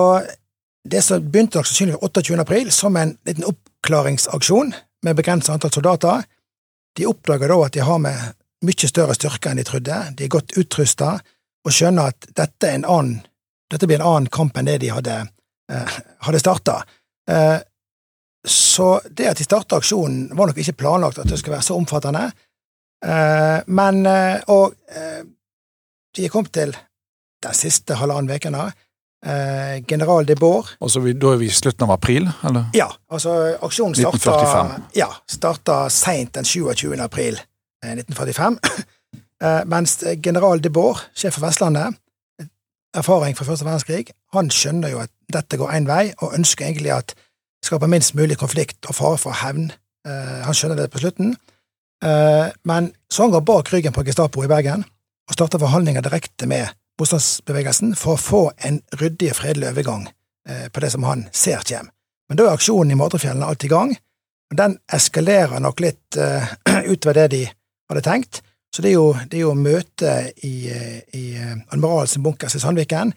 det 0.88 1.04
som 1.04 1.22
begynte 1.22 1.58
nok 1.58 1.68
sannsynligvis 1.68 2.02
28. 2.02 2.40
april 2.40 2.72
som 2.74 2.96
en 2.96 3.14
liten 3.28 3.46
oppklaringsaksjon 3.46 4.74
med 5.06 5.16
begrenset 5.18 5.54
antall 5.54 5.74
soldater, 5.74 6.26
de 6.96 7.06
oppdager 7.06 7.50
da 7.52 7.58
at 7.66 7.76
de 7.76 7.84
har 7.86 8.02
med 8.02 8.36
mye 8.66 8.90
større 8.90 9.14
styrke 9.14 9.50
enn 9.50 9.60
de 9.60 9.66
trodde, 9.66 9.98
de 10.18 10.26
er 10.26 10.32
godt 10.32 10.56
utrusta, 10.58 11.18
og 11.66 11.74
skjønner 11.74 12.10
at 12.10 12.30
dette, 12.34 12.70
annen, 12.78 13.18
dette, 13.70 13.86
blir 13.86 14.00
en 14.00 14.08
annen 14.08 14.30
kamp 14.32 14.56
enn 14.58 14.66
det 14.66 14.80
de 14.82 14.90
hadde, 14.94 15.18
eh, 15.70 15.98
hadde 16.26 16.40
starta. 16.42 16.80
Eh, 17.28 17.58
så 18.46 19.00
det 19.10 19.30
at 19.30 19.38
de 19.38 19.44
starta 19.44 19.78
aksjonen, 19.80 20.28
var 20.36 20.50
nok 20.50 20.60
ikke 20.62 20.78
planlagt 20.78 21.18
at 21.18 21.30
det 21.30 21.38
skulle 21.38 21.56
være 21.56 21.66
så 21.66 21.78
omfattende, 21.78 22.28
eh, 23.04 23.58
men 23.66 24.06
eh, 24.06 24.40
Og 24.46 24.74
eh, 24.88 25.24
de 26.16 26.24
er 26.24 26.32
kommet 26.32 26.52
til 26.52 26.76
den 27.42 27.54
siste 27.54 27.94
halvannen 27.94 28.30
uken 28.34 28.54
Eh, 29.26 29.84
general 29.86 30.26
de 30.26 30.36
Boer. 30.36 30.66
Altså, 30.80 31.00
da 31.00 31.32
er 31.32 31.40
vi 31.40 31.46
i 31.46 31.54
slutten 31.54 31.88
av 31.88 31.90
april? 31.90 32.28
eller? 32.46 32.68
Ja. 32.74 32.86
altså 33.10 33.32
Aksjonen 33.62 33.96
starta, 33.98 34.78
ja, 34.94 35.08
starta 35.26 35.88
seint 35.90 36.34
den 36.34 36.44
27. 36.44 36.94
april 37.02 37.40
eh, 37.82 37.96
1945. 37.96 38.58
eh, 39.42 39.64
mens 39.66 39.98
general 40.22 40.62
de 40.62 40.70
Boer, 40.70 41.02
sjef 41.14 41.34
for 41.34 41.48
Vestlandet, 41.48 41.98
erfaring 42.94 43.34
fra 43.36 43.48
første 43.48 43.66
verdenskrig, 43.66 44.12
han 44.32 44.52
skjønner 44.54 44.94
jo 44.94 45.02
at 45.02 45.10
dette 45.34 45.58
går 45.58 45.74
én 45.74 45.90
vei, 45.90 46.12
og 46.22 46.38
ønsker 46.38 46.68
egentlig 46.68 46.94
at 46.94 47.16
det 47.58 47.66
skaper 47.66 47.90
minst 47.90 48.14
mulig 48.14 48.38
konflikt 48.38 48.86
og 48.88 48.96
fare 48.96 49.18
for 49.20 49.36
hevn. 49.42 49.70
Eh, 50.06 50.40
han 50.46 50.56
skjønner 50.56 50.78
det 50.78 50.90
på 50.92 51.02
slutten. 51.02 51.34
Eh, 52.04 52.46
men 52.68 52.92
så 53.10 53.26
han 53.26 53.34
går 53.34 53.46
bak 53.46 53.72
ryggen 53.72 53.94
på 53.94 54.04
Gestapo 54.06 54.44
i 54.44 54.50
Bergen 54.50 54.84
og 55.28 55.34
starter 55.34 55.60
forhandlinger 55.60 56.04
direkte 56.04 56.46
med 56.48 56.70
motstandsbevegelsen 56.98 57.94
for 57.98 58.14
å 58.14 58.22
få 58.22 58.42
en 58.66 58.80
ryddig 59.00 59.32
og 59.32 59.40
fredelig 59.40 59.72
overgang 59.72 60.06
eh, 60.48 60.68
på 60.70 60.82
det 60.82 60.92
som 60.94 61.06
han 61.08 61.26
ser 61.32 61.64
kommer. 61.66 61.92
Men 62.28 62.38
da 62.38 62.44
er 62.44 62.58
aksjonen 62.58 62.92
i 62.92 62.98
Madrefjellene 62.98 63.46
alt 63.48 63.64
i 63.64 63.70
gang, 63.72 63.94
og 64.52 64.56
den 64.56 64.74
eskalerer 64.92 65.62
nok 65.64 65.80
litt 65.80 66.18
utover 66.92 67.16
det 67.16 67.28
de 67.32 67.40
hadde 67.88 68.02
tenkt. 68.04 68.42
Så 68.68 68.84
det 68.84 68.90
er 68.90 68.98
jo, 68.98 69.14
det 69.16 69.38
er 69.38 69.46
jo 69.46 69.54
møte 69.56 70.12
i, 70.44 70.68
i 71.16 71.24
Admiralens 71.72 72.18
bunkers 72.20 72.58
i 72.58 72.60
Sandviken, 72.60 73.14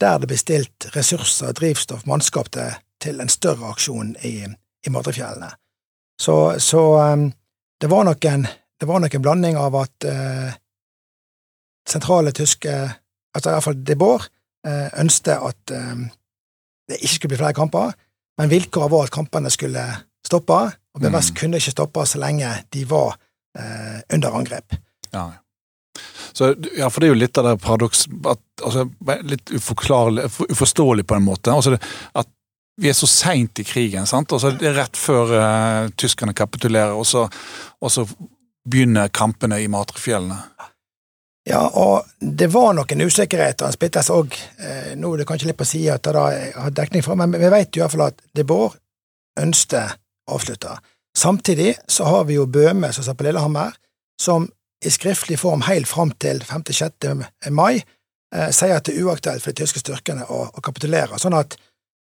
der 0.00 0.20
det 0.22 0.30
blir 0.30 0.38
stilt 0.38 0.86
ressurser, 0.94 1.50
drivstoff, 1.58 2.06
mannskap 2.06 2.52
til, 2.54 2.78
til 3.04 3.20
en 3.20 3.32
større 3.32 3.70
aksjon 3.74 4.14
i, 4.24 4.34
i 4.48 4.92
Madrefjellene. 4.92 5.52
Så, 6.20 6.56
så 6.62 6.82
um, 7.12 7.28
det, 7.80 7.90
var 7.90 8.04
nok 8.08 8.24
en, 8.30 8.46
det 8.80 8.88
var 8.88 9.02
nok 9.02 9.14
en 9.14 9.24
blanding 9.24 9.58
av 9.60 9.76
at 9.82 10.06
uh, 10.08 10.52
sentrale 11.88 12.32
tyske 12.32 12.74
altså 13.34 13.60
fall 13.64 13.78
de 13.86 13.96
Boer, 13.98 14.26
eh, 14.66 14.88
ønsket 15.00 15.36
at 15.36 15.74
eh, 15.74 16.02
det 16.88 17.00
ikke 17.00 17.14
skulle 17.14 17.34
bli 17.34 17.40
flere 17.42 17.56
kamper, 17.56 17.94
men 18.38 18.50
vilkåret 18.50 18.92
var 18.92 19.08
at 19.08 19.14
kampene 19.14 19.52
skulle 19.52 19.84
stoppe, 20.24 20.60
og 20.94 21.02
BMS 21.02 21.32
mm. 21.32 21.38
kunne 21.38 21.60
ikke 21.60 21.74
stoppe 21.74 22.04
så 22.06 22.20
lenge 22.22 22.50
de 22.72 22.84
var 22.90 23.16
eh, 23.58 23.98
under 24.14 24.38
angrep. 24.38 24.76
Ja. 25.12 25.30
Så, 26.34 26.54
ja, 26.74 26.88
for 26.90 27.00
det 27.00 27.08
er 27.08 27.12
jo 27.12 27.18
litt 27.20 27.38
av 27.38 27.46
det 27.46 27.58
paradoks 27.62 28.08
altså, 28.26 28.88
Litt 29.22 29.52
uforståelig 29.54 31.04
på 31.06 31.14
en 31.14 31.22
måte. 31.22 31.52
Altså, 31.54 31.76
at 32.18 32.30
vi 32.80 32.90
er 32.90 32.96
så 32.96 33.06
seint 33.06 33.58
i 33.58 33.64
krigen. 33.64 34.06
sant? 34.06 34.32
Altså, 34.32 34.50
det 34.58 34.70
er 34.70 34.78
rett 34.78 34.98
før 34.98 35.34
uh, 35.34 35.90
tyskerne 35.96 36.34
kapitulerer, 36.34 36.94
og 36.94 37.06
så, 37.06 37.28
og 37.80 37.92
så 37.92 38.06
begynner 38.70 39.12
kampene 39.14 39.60
i 39.62 39.68
Matrefjellene. 39.70 40.40
Ja, 41.44 41.60
og 41.76 42.08
det 42.18 42.48
var 42.54 42.72
noen 42.72 43.04
usikkerhet, 43.04 43.60
og 43.60 43.68
han 43.68 43.74
splittes 43.76 44.08
òg 44.08 44.32
eh, 44.32 44.94
Nå 44.96 45.10
er 45.12 45.20
det 45.20 45.26
kanskje 45.28 45.50
litt 45.50 45.58
på 45.60 45.66
sida 45.68 45.98
at 45.98 46.08
jeg 46.08 46.54
har 46.56 46.72
dekning 46.72 47.04
for, 47.04 47.20
men 47.20 47.36
vi 47.36 47.50
vet 47.52 47.76
i 47.76 47.82
hvert 47.82 47.92
fall 47.92 48.06
at 48.06 48.22
De 48.32 48.46
Boer 48.48 48.72
ønsket 49.42 49.98
avslutta. 50.32 50.78
Samtidig 51.12 51.74
så 51.84 52.08
har 52.08 52.24
vi 52.30 52.38
jo 52.38 52.46
Bøhme, 52.48 52.88
som 52.96 53.04
satt 53.04 53.18
på 53.20 53.26
Lillehammer, 53.28 53.76
som 54.16 54.48
i 54.84 54.90
skriftlig 54.90 55.36
form 55.42 55.66
helt 55.68 55.88
fram 55.88 56.14
til 56.20 56.40
5.-6. 56.48 57.50
mai 57.52 57.76
eh, 57.76 58.48
sier 58.48 58.78
at 58.78 58.88
det 58.88 58.96
er 58.96 59.04
uaktuelt 59.04 59.44
for 59.44 59.52
de 59.52 59.60
tyske 59.60 59.84
styrkene 59.84 60.24
å, 60.24 60.46
å 60.48 60.64
kapitulere. 60.64 61.20
Sånn 61.20 61.36
at 61.36 61.58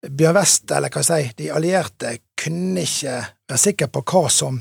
Bjørn 0.09 0.37
West, 0.39 0.71
eller 0.71 0.91
hva 0.93 1.03
jeg 1.03 1.07
si, 1.07 1.35
de 1.41 1.51
allierte 1.53 2.13
kunne 2.37 2.85
ikke 2.85 3.19
være 3.49 3.61
sikre 3.61 3.89
på 3.91 4.03
hva 4.07 4.23
som, 4.31 4.59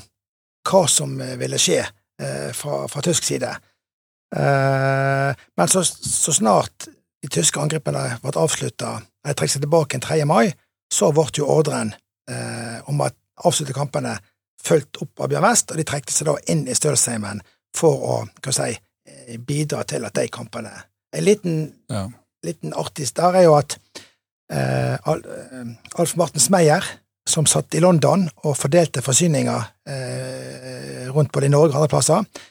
hva 0.67 0.83
som 0.91 1.17
ville 1.39 1.61
skje 1.61 1.81
eh, 1.83 2.51
fra, 2.57 2.85
fra 2.91 3.03
tysk 3.05 3.27
side. 3.29 3.51
Eh, 4.37 5.45
men 5.57 5.69
så, 5.69 5.85
så, 5.85 6.33
snart 6.33 6.89
de 7.23 7.31
tyske 7.33 7.61
angrepene 7.61 8.19
ble 8.23 8.35
avslutta, 8.41 8.97
eller 9.25 9.39
trakk 9.39 9.55
seg 9.55 9.65
tilbake 9.65 9.99
en 9.99 10.05
3. 10.05 10.25
mai, 10.29 10.51
så 10.93 11.13
ble 11.15 11.29
jo 11.39 11.49
ordren 11.51 11.93
eh, 12.31 12.79
om 12.91 13.01
at 13.07 13.17
avslutte 13.47 13.77
kampene 13.77 14.17
fulgt 14.67 14.99
opp 15.03 15.23
av 15.23 15.31
Bjørn 15.31 15.47
West, 15.47 15.71
og 15.71 15.79
de 15.79 15.87
trekte 15.87 16.15
seg 16.15 16.29
da 16.31 16.37
inn 16.53 16.67
i 16.67 16.75
Stølsheimen 16.75 17.43
for 17.77 18.03
å 18.03 18.19
hva 18.43 18.55
si, 18.55 18.75
eh, 19.07 19.39
bidra 19.39 19.85
til 19.85 20.07
at 20.09 20.19
de 20.19 20.29
kampene 20.33 20.75
En 21.17 21.25
liten, 21.25 21.71
ja. 21.89 22.03
liten 22.45 22.75
artig 22.77 23.07
der 23.17 23.37
er 23.39 23.45
jo 23.47 23.55
at 23.57 23.79
eh, 24.53 24.97
Alf 25.07 26.17
Martin 26.17 26.43
Smeyer, 26.43 26.85
som 27.27 27.47
satt 27.51 27.75
i 27.75 27.83
London 27.83 28.29
og 28.45 28.55
fordelte 28.59 29.03
forsyninger 29.03 29.65
eh, 29.91 31.09
rundt 31.15 31.33
både 31.35 31.49
i 31.49 31.53
Norge 31.55 31.75
og 31.75 31.81
andre 31.81 31.91
plasser, 31.91 32.45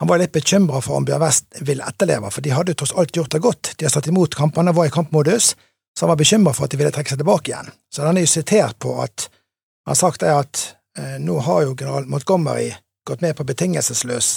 han 0.00 0.10
var 0.10 0.18
litt 0.20 0.34
bekymra 0.34 0.80
for 0.82 0.98
om 0.98 1.04
Bjørn 1.06 1.22
West 1.22 1.60
ville 1.64 1.84
etterleve, 1.86 2.30
for 2.34 2.44
de 2.44 2.52
hadde 2.52 2.74
jo 2.74 2.80
tross 2.82 2.94
alt 2.98 3.14
gjort 3.14 3.36
det 3.36 3.42
godt. 3.44 3.74
De 3.78 3.86
har 3.86 3.92
satt 3.94 4.08
imot 4.10 4.34
kampene, 4.36 4.74
var 4.74 4.88
i 4.88 4.92
kampmodus, 4.92 5.52
så 5.94 6.04
han 6.04 6.10
var 6.12 6.20
bekymra 6.20 6.54
for 6.56 6.66
at 6.66 6.74
de 6.74 6.80
ville 6.80 6.92
trekke 6.94 7.14
seg 7.14 7.20
tilbake 7.22 7.52
igjen. 7.52 7.70
Så 7.92 8.02
han 8.02 8.18
er 8.18 8.26
jo 8.26 8.32
sitert 8.32 8.80
på 8.82 8.96
at 9.04 9.28
han 9.28 9.92
har 9.92 10.00
sagt 10.00 10.24
det 10.24 10.32
at 10.34 10.64
eh, 10.98 11.16
nå 11.22 11.38
har 11.46 11.62
jo 11.64 11.76
general 11.76 12.08
Montgomery 12.10 12.72
gått 13.06 13.22
med 13.22 13.36
på 13.38 13.46
betingelsesløs 13.46 14.30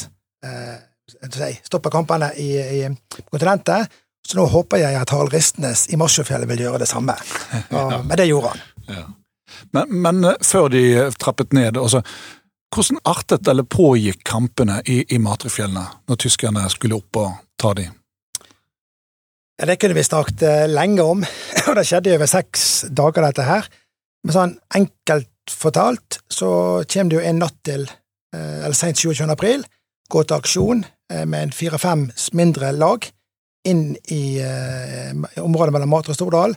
eh, 0.46 0.78
stoppa 1.64 1.90
kampene 1.90 2.34
i, 2.36 2.50
i 2.60 2.80
kontinentet, 3.32 3.88
så 4.28 4.36
nå 4.36 4.48
håper 4.52 4.82
jeg 4.82 4.98
at 5.00 5.12
Harald 5.14 5.32
Ristnes 5.32 5.86
i 5.94 5.98
Marsjøfjellet 6.00 6.50
vil 6.50 6.66
gjøre 6.66 6.82
det 6.84 6.90
samme. 6.90 7.16
Og. 7.78 7.94
Men 8.04 8.18
det 8.20 8.28
gjorde 8.28 8.52
han. 8.52 8.66
Ja. 8.92 9.06
Men, 9.72 9.94
men, 10.04 10.24
eh, 10.28 10.42
før 10.44 10.68
de 10.74 10.82
trappet 11.20 11.56
ned, 11.56 11.80
altså, 11.80 12.02
hvordan 12.76 13.00
artet 13.08 13.48
eller 13.48 13.64
pågikk 13.64 14.26
kampene 14.28 14.82
i, 14.84 15.00
i 15.16 15.22
Matrefjellene 15.24 15.86
når 16.10 16.20
tyskerne 16.20 16.66
skulle 16.74 17.00
opp 17.00 17.22
og 17.22 17.38
ta 17.60 17.72
dem? 17.78 17.96
Ja, 19.58 19.66
Det 19.66 19.80
kunne 19.82 19.96
vi 19.98 20.04
snakket 20.04 20.44
eh, 20.44 20.68
lenge 20.68 21.08
om, 21.08 21.24
og 21.68 21.80
det 21.80 21.88
skjedde 21.88 22.18
over 22.18 22.32
seks 22.32 22.68
dager, 22.92 23.30
dette 23.30 23.48
her. 23.48 23.72
Men 24.28 24.36
sånn 24.36 24.56
enkelt 24.76 25.32
fortalt 25.48 26.20
så 26.28 26.84
kommer 26.84 27.14
det 27.14 27.22
jo 27.22 27.28
en 27.32 27.44
natt 27.46 27.60
til, 27.64 27.88
eh, 28.36 28.60
eller 28.60 28.76
seint 28.76 29.00
27. 29.00 29.24
april, 29.32 29.64
gå 30.12 30.24
til 30.24 30.40
aksjon 30.40 30.86
med 31.08 31.40
en 31.40 31.52
fire-fem 31.56 32.02
mindre 32.36 32.74
lag 32.76 33.06
inn 33.68 33.84
i 34.14 34.40
området 35.42 35.74
mellom 35.76 35.92
Matre 35.92 36.14
og 36.14 36.18
Stordal. 36.18 36.56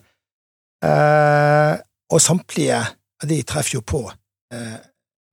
Og 2.11 2.23
samtlige 2.23 2.79
av 2.81 3.29
de 3.29 3.39
treffer 3.47 3.77
jo 3.77 3.83
på 3.85 4.05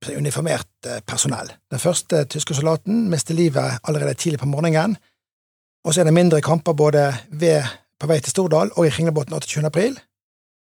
uniformert 0.06 0.86
eh, 0.86 1.00
personell. 1.06 1.50
Den 1.70 1.82
første 1.82 2.24
tyske 2.30 2.54
soldaten 2.54 3.08
mister 3.10 3.34
livet 3.34 3.80
allerede 3.82 4.14
tidlig 4.14 4.40
på 4.40 4.46
morgenen, 4.50 4.96
og 5.84 5.94
så 5.94 6.02
er 6.02 6.08
det 6.08 6.14
mindre 6.14 6.42
kamper 6.44 6.76
både 6.76 7.08
ved, 7.30 7.64
på 7.98 8.06
vei 8.10 8.18
til 8.22 8.34
Stordal 8.34 8.70
og 8.76 8.86
i 8.86 8.92
Kringlebotn 8.92 9.34
28. 9.34 9.64
april. 9.66 9.98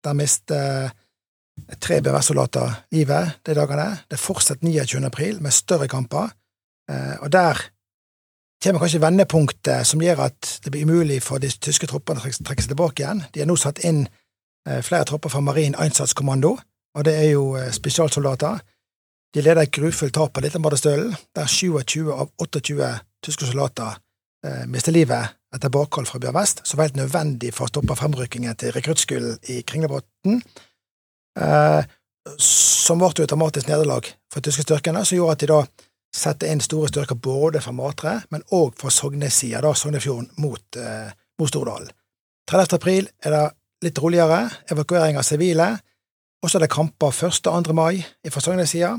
Der 0.03 0.13
mister 0.13 0.85
eh, 0.85 1.75
tre 1.81 2.01
BVS-soldater 2.03 2.81
livet 2.95 3.39
de 3.45 3.55
dagene. 3.57 3.89
Det 4.11 4.19
fortsetter 4.19 4.67
29. 4.67 5.05
april 5.05 5.41
med 5.43 5.55
større 5.55 5.87
kamper, 5.91 6.31
eh, 6.91 7.15
og 7.21 7.31
der 7.31 7.59
kommer 8.63 8.81
kanskje 8.81 9.01
vendepunktet 9.03 9.87
som 9.87 10.01
gjør 10.01 10.25
at 10.27 10.59
det 10.63 10.71
blir 10.73 10.85
umulig 10.87 11.21
for 11.23 11.41
de 11.41 11.49
tyske 11.49 11.87
troppene 11.89 12.21
å 12.21 12.23
trekke 12.23 12.63
seg 12.63 12.71
tilbake 12.71 13.03
igjen. 13.03 13.25
De 13.33 13.43
har 13.43 13.49
nå 13.49 13.57
satt 13.59 13.83
inn 13.85 14.05
flere 14.65 15.05
tropper 15.05 15.29
fra 15.29 15.43
Marin 15.45 15.75
Einsatzkommando, 15.77 16.55
og 16.97 17.03
det 17.05 17.13
er 17.19 17.27
jo 17.35 17.51
spesialsoldater 17.75 18.63
de 19.35 19.41
leder 19.43 19.65
et 19.65 19.73
grufullt 19.75 20.15
tap 20.15 20.37
av 20.37 20.45
Litlenbadestølen, 20.45 21.11
der 21.35 21.49
27 21.51 22.11
av 22.13 22.29
28 22.39 22.91
tyske 23.25 23.49
soldater 23.49 23.97
eh, 24.47 24.61
mister 24.71 24.95
livet 24.95 25.35
etter 25.55 25.71
bakhold 25.75 26.07
fra 26.07 26.21
Bjørn 26.23 26.37
Vest, 26.37 26.61
som 26.63 26.79
var 26.79 26.87
helt 26.87 27.01
nødvendig 27.01 27.51
for 27.55 27.67
å 27.67 27.71
stoppe 27.73 27.97
fremrykkingen 27.99 28.55
til 28.61 28.71
rekruttskolen 28.75 29.35
i 29.51 29.57
Kringlebotn, 29.67 30.39
eh, 31.41 31.81
som 32.39 33.01
ble 33.01 33.11
et 33.11 33.27
dramatisk 33.27 33.67
nederlag 33.67 34.07
for 34.31 34.45
tyske 34.45 34.63
styrkene, 34.63 35.03
som 35.03 35.19
gjorde 35.19 35.35
at 35.35 35.43
de 35.43 35.51
da 35.51 35.59
satte 36.15 36.47
inn 36.47 36.63
store 36.63 36.89
styrker 36.89 37.17
både 37.19 37.61
fra 37.63 37.73
Matre, 37.75 38.15
men 38.31 38.45
òg 38.55 38.75
fra 38.79 38.91
Sognesida, 38.93 39.61
da 39.63 39.73
Sognefjorden, 39.75 40.29
mot, 40.41 40.79
eh, 40.79 41.11
mot 41.39 41.49
Stordalen. 41.51 41.91
30. 42.47 42.75
april 42.77 43.09
er 43.23 43.35
det 43.35 43.43
litt 43.83 43.99
roligere, 43.99 44.49
evakuering 44.71 45.17
av 45.17 45.25
sivile, 45.27 45.69
og 46.43 46.49
så 46.49 46.57
er 46.57 46.65
det 46.65 46.73
kamper 46.73 47.11
1. 47.11 47.47
og 47.49 47.65
2. 47.65 47.73
mai 47.73 48.05
fra 48.29 48.41
Sognesida, 48.41 48.95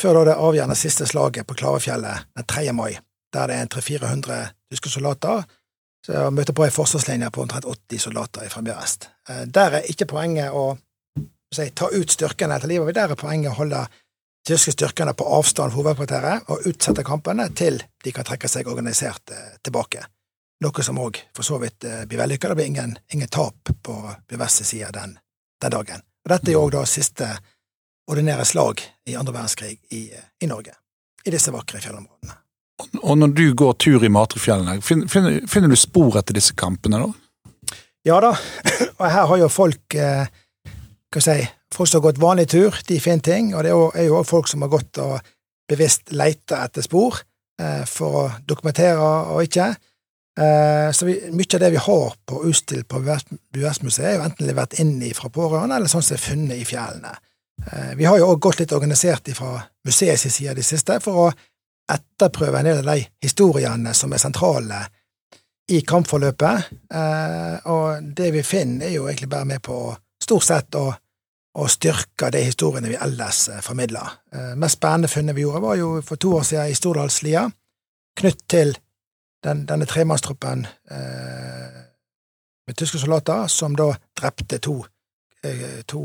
før 0.00 0.18
da 0.18 0.24
det 0.30 0.38
avgjørende 0.38 0.78
siste 0.78 1.06
slaget 1.06 1.46
på 1.46 1.56
Klarefjellet 1.58 2.28
den 2.36 2.46
3. 2.48 2.72
mai, 2.72 2.98
der 3.32 3.46
det 3.50 3.56
er 3.56 3.66
300-400 3.66 4.38
tyske 4.70 4.88
soldater 4.88 5.44
som 6.06 6.34
møter 6.34 6.54
på 6.56 6.64
ei 6.66 6.72
forsvarslinje 6.74 7.30
på 7.30 7.44
omtrent 7.44 7.66
80 7.68 8.00
soldater 8.08 8.48
fra 8.50 8.62
Bjørest. 8.66 9.08
Eh, 9.28 9.44
der 9.46 9.78
er 9.78 9.90
ikke 9.90 10.08
poenget 10.10 10.50
å 10.50 10.76
si, 11.54 11.68
ta 11.70 11.90
ut 11.92 12.10
styrkene 12.10 12.56
etter 12.56 12.70
livet, 12.70 12.94
der 12.96 13.12
er 13.12 13.18
poenget 13.18 13.52
å 13.52 13.58
holde 13.60 13.84
tyske 14.46 14.72
styrkene 14.72 15.14
på 15.14 15.26
avstand 15.38 15.72
fra 15.72 15.78
hovedkvarteret 15.78 16.50
og 16.50 16.66
utsette 16.66 17.04
kampene 17.06 17.48
til 17.54 17.80
de 18.04 18.12
kan 18.14 18.26
trekke 18.26 18.50
seg 18.50 18.68
organisert 18.70 19.30
eh, 19.30 19.56
tilbake. 19.62 20.04
Noe 20.62 20.84
som 20.86 21.00
òg 21.02 21.18
for 21.34 21.46
så 21.46 21.58
vidt 21.62 21.84
eh, 21.84 22.04
blir 22.06 22.22
vellykka. 22.22 22.50
Det 22.50 22.58
blir 22.58 22.70
ingen, 22.70 22.96
ingen 23.14 23.30
tap 23.30 23.72
på 23.82 23.96
Bjørvests 24.28 24.68
side 24.68 24.92
den, 24.94 25.16
den 25.62 25.74
dagen. 25.74 26.04
Og 26.24 26.34
Dette 26.34 26.52
er 26.52 26.60
òg 26.60 26.74
da 26.74 26.84
siste 26.86 27.30
ordinære 28.10 28.44
slag 28.46 28.82
i 29.06 29.16
andre 29.18 29.34
verdenskrig 29.34 29.76
i, 29.94 30.04
i 30.42 30.50
Norge, 30.50 30.74
i 31.24 31.34
disse 31.34 31.54
vakre 31.54 31.80
fjellområdene. 31.82 32.38
Og 33.02 33.18
når 33.18 33.34
du 33.38 33.44
går 33.54 33.74
tur 33.78 34.04
i 34.04 34.10
Matrefjellene, 34.10 34.80
finner, 34.82 35.40
finner, 35.46 35.70
du 35.70 35.78
spor 35.78 36.18
etter 36.18 36.34
disse 36.34 36.54
kampene 36.58 36.98
da? 37.02 37.10
Ja 38.06 38.18
da, 38.22 38.32
og 38.98 39.04
her 39.06 39.28
har 39.30 39.38
jo 39.38 39.50
folk 39.52 39.94
eh, 39.94 40.26
hva 41.12 41.22
si, 41.22 41.36
folk 41.74 41.88
som 41.88 42.00
har 42.00 42.10
gått 42.10 42.22
vanlig 42.22 42.48
tur, 42.52 42.76
de 42.88 43.00
finner 43.00 43.24
ting, 43.24 43.54
og 43.54 43.64
det 43.64 43.72
er 43.72 44.08
jo 44.08 44.18
òg 44.20 44.28
folk 44.28 44.50
som 44.50 44.64
har 44.64 44.72
gått 44.72 45.00
og 45.02 45.18
bevisst 45.70 46.12
leita 46.12 46.62
etter 46.66 46.84
spor 46.84 47.18
eh, 47.60 47.82
for 47.88 48.18
å 48.22 48.28
dokumentere 48.48 49.00
og 49.32 49.42
ikke. 49.46 49.72
Eh, 50.40 50.88
så 50.92 51.08
vi, 51.08 51.18
mye 51.32 51.48
av 51.56 51.62
det 51.62 51.70
vi 51.74 51.82
har 51.86 52.16
på 52.28 52.40
utstilt 52.48 52.88
på 52.88 53.02
Buesmuseet, 53.02 54.08
er 54.08 54.16
jo 54.18 54.26
enten 54.26 54.48
levert 54.48 54.78
inn 54.80 54.96
fra 55.16 55.30
pårørende, 55.32 55.76
eller 55.76 55.92
sånn 55.92 56.04
som 56.04 56.16
er 56.16 56.24
funnet 56.24 56.60
i 56.60 56.68
fjellene. 56.68 57.12
Eh, 57.66 57.92
vi 58.00 58.08
har 58.08 58.18
jo 58.20 58.32
òg 58.32 58.42
gått 58.48 58.62
litt 58.62 58.74
organisert 58.76 59.32
fra 59.36 59.58
museets 59.86 60.28
side 60.28 60.56
de 60.58 60.66
siste 60.66 60.98
for 61.04 61.26
å 61.26 61.30
etterprøve 61.92 62.60
en 62.60 62.68
del 62.70 62.82
av 62.82 62.92
de 62.94 63.06
historiene 63.24 63.92
som 63.96 64.12
er 64.12 64.22
sentrale 64.22 64.84
i 65.72 65.80
kampforløpet, 65.86 66.70
og 67.70 68.08
det 68.18 68.32
vi 68.34 68.42
finner, 68.44 68.88
er 68.88 68.96
jo 68.96 69.04
egentlig 69.06 69.28
bare 69.30 69.46
med 69.46 69.62
på 69.64 69.76
stort 70.20 70.44
sett 70.44 70.74
å, 70.78 70.88
å 71.52 71.66
styrke 71.68 72.30
de 72.32 72.44
historiene 72.46 72.88
vi 72.88 72.96
ellers 72.96 73.48
eh, 73.48 73.60
Det 73.60 74.56
Mest 74.56 74.78
spennende 74.78 75.08
funnet 75.08 75.36
vi 75.36 75.42
gjorde, 75.42 75.60
var 75.60 75.76
jo 75.76 76.00
for 76.02 76.16
to 76.16 76.34
år 76.38 76.42
siden 76.48 76.70
i 76.70 76.74
Stordalslia, 76.74 77.50
knytt 78.16 78.48
til 78.48 78.74
den, 79.44 79.66
denne 79.66 79.86
tremannstroppen 79.86 80.66
med 82.66 82.76
tyske 82.76 82.98
soldater, 82.98 83.46
som 83.48 83.74
da 83.76 83.88
drepte 84.14 84.58
to, 84.62 84.76
to 85.88 86.02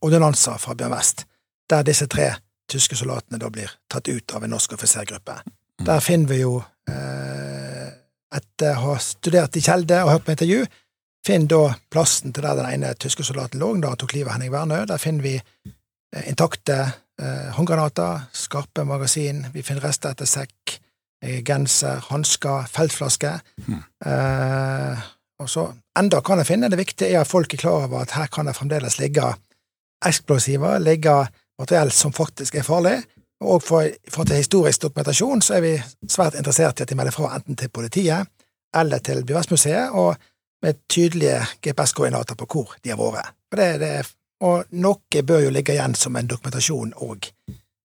ordonnanser 0.00 0.60
fra 0.62 0.76
Bjørn 0.78 0.94
West, 0.94 1.24
der 1.70 1.82
disse 1.82 2.06
tre 2.06 2.30
tyske 2.70 2.98
soldatene 2.98 3.40
da 3.40 3.50
blir 3.52 3.70
tatt 3.90 4.08
ut 4.08 4.34
av 4.34 4.44
en 4.44 4.54
norsk 4.54 4.74
offisergruppe. 4.76 5.38
Mm. 5.46 5.86
Der 5.86 6.02
finner 6.04 6.32
vi 6.32 6.40
jo, 6.40 6.56
eh, 6.90 7.88
etter 8.36 8.74
å 8.74 8.90
ha 8.90 8.96
studert 9.02 9.56
i 9.56 9.62
Kjelde 9.62 10.02
og 10.04 10.12
hørt 10.14 10.26
på 10.26 10.34
intervju, 10.34 10.66
finner 11.26 11.50
da 11.50 11.62
plassen 11.90 12.34
til 12.34 12.46
der 12.46 12.58
den 12.58 12.68
ene 12.70 12.94
tyske 13.00 13.24
soldaten 13.26 13.60
lå 13.60 13.72
da 13.82 13.92
han 13.92 14.00
tok 14.00 14.14
livet 14.14 14.30
av 14.30 14.36
Henning 14.36 14.54
Wernø. 14.54 14.84
Der 14.88 15.02
finner 15.02 15.26
vi 15.26 15.34
eh, 15.36 16.28
intakte 16.30 16.78
eh, 17.20 17.48
håndgranater, 17.56 18.28
skarpe 18.36 18.84
magasin, 18.86 19.46
vi 19.54 19.64
finner 19.66 19.88
rester 19.88 20.14
etter 20.14 20.28
sekk, 20.30 20.76
eh, 21.24 21.42
genser, 21.46 22.04
hansker, 22.10 22.68
feltflaske. 22.72 23.32
Mm. 23.66 23.82
Eh, 24.12 25.08
og 25.42 25.50
så 25.52 25.66
enda 25.98 26.22
kan 26.24 26.40
jeg 26.40 26.48
finne. 26.48 26.70
Det 26.72 26.80
viktige 26.80 27.12
er 27.12 27.24
at 27.24 27.30
folk 27.30 27.52
er 27.52 27.60
klar 27.60 27.88
over 27.88 28.06
at 28.06 28.14
her 28.16 28.30
kan 28.32 28.48
det 28.48 28.56
fremdeles 28.56 28.98
ligge 29.02 29.34
eksplosiver, 30.06 30.78
ligge 30.80 31.18
materiell 31.60 31.92
som 31.92 32.14
faktisk 32.14 32.56
er 32.56 32.66
farlig. 32.66 32.96
Og 33.44 33.60
for, 33.62 33.84
for 34.08 34.24
til 34.24 34.40
historisk 34.40 34.86
dokumentasjon 34.86 35.42
så 35.44 35.58
er 35.58 35.64
vi 35.64 35.74
svært 36.08 36.38
interessert 36.38 36.80
i 36.80 36.86
at 36.86 36.88
de 36.88 36.96
melder 36.96 37.12
fra 37.12 37.34
enten 37.36 37.58
til 37.58 37.68
politiet 37.68 38.30
eller 38.76 39.00
til 39.04 39.22
Bjørnsmuseet, 39.24 39.92
og 39.92 40.16
med 40.62 40.78
tydelige 40.90 41.40
GPS-koordinater 41.62 42.38
på 42.38 42.48
hvor 42.52 42.76
de 42.82 42.92
har 42.92 43.00
vært. 43.00 43.34
Det, 43.56 43.68
det, 43.80 43.92
og 44.44 44.64
noe 44.76 45.22
bør 45.24 45.46
jo 45.46 45.52
ligge 45.54 45.76
igjen 45.76 45.94
som 45.96 46.16
en 46.16 46.28
dokumentasjon 46.28 46.94
og 47.04 47.28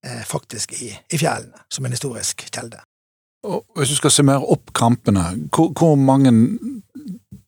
eh, 0.06 0.24
faktisk 0.28 0.74
i, 0.80 0.92
i 0.92 1.20
fjellene, 1.20 1.66
som 1.72 1.86
en 1.86 1.96
historisk 1.96 2.48
kjelde. 2.50 2.82
Og 3.48 3.64
hvis 3.78 3.94
du 3.94 3.98
skal 3.98 4.14
summere 4.14 4.50
opp 4.54 4.74
kampene, 4.78 5.24
hvor, 5.54 5.72
hvor 5.78 5.96
mange 5.98 6.34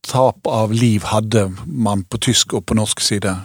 tap 0.08 0.48
av 0.50 0.72
liv 0.74 1.04
hadde 1.08 1.48
man 1.66 2.04
på 2.04 2.20
tysk 2.24 2.56
og 2.58 2.66
på 2.66 2.78
norsk 2.78 3.04
side? 3.04 3.36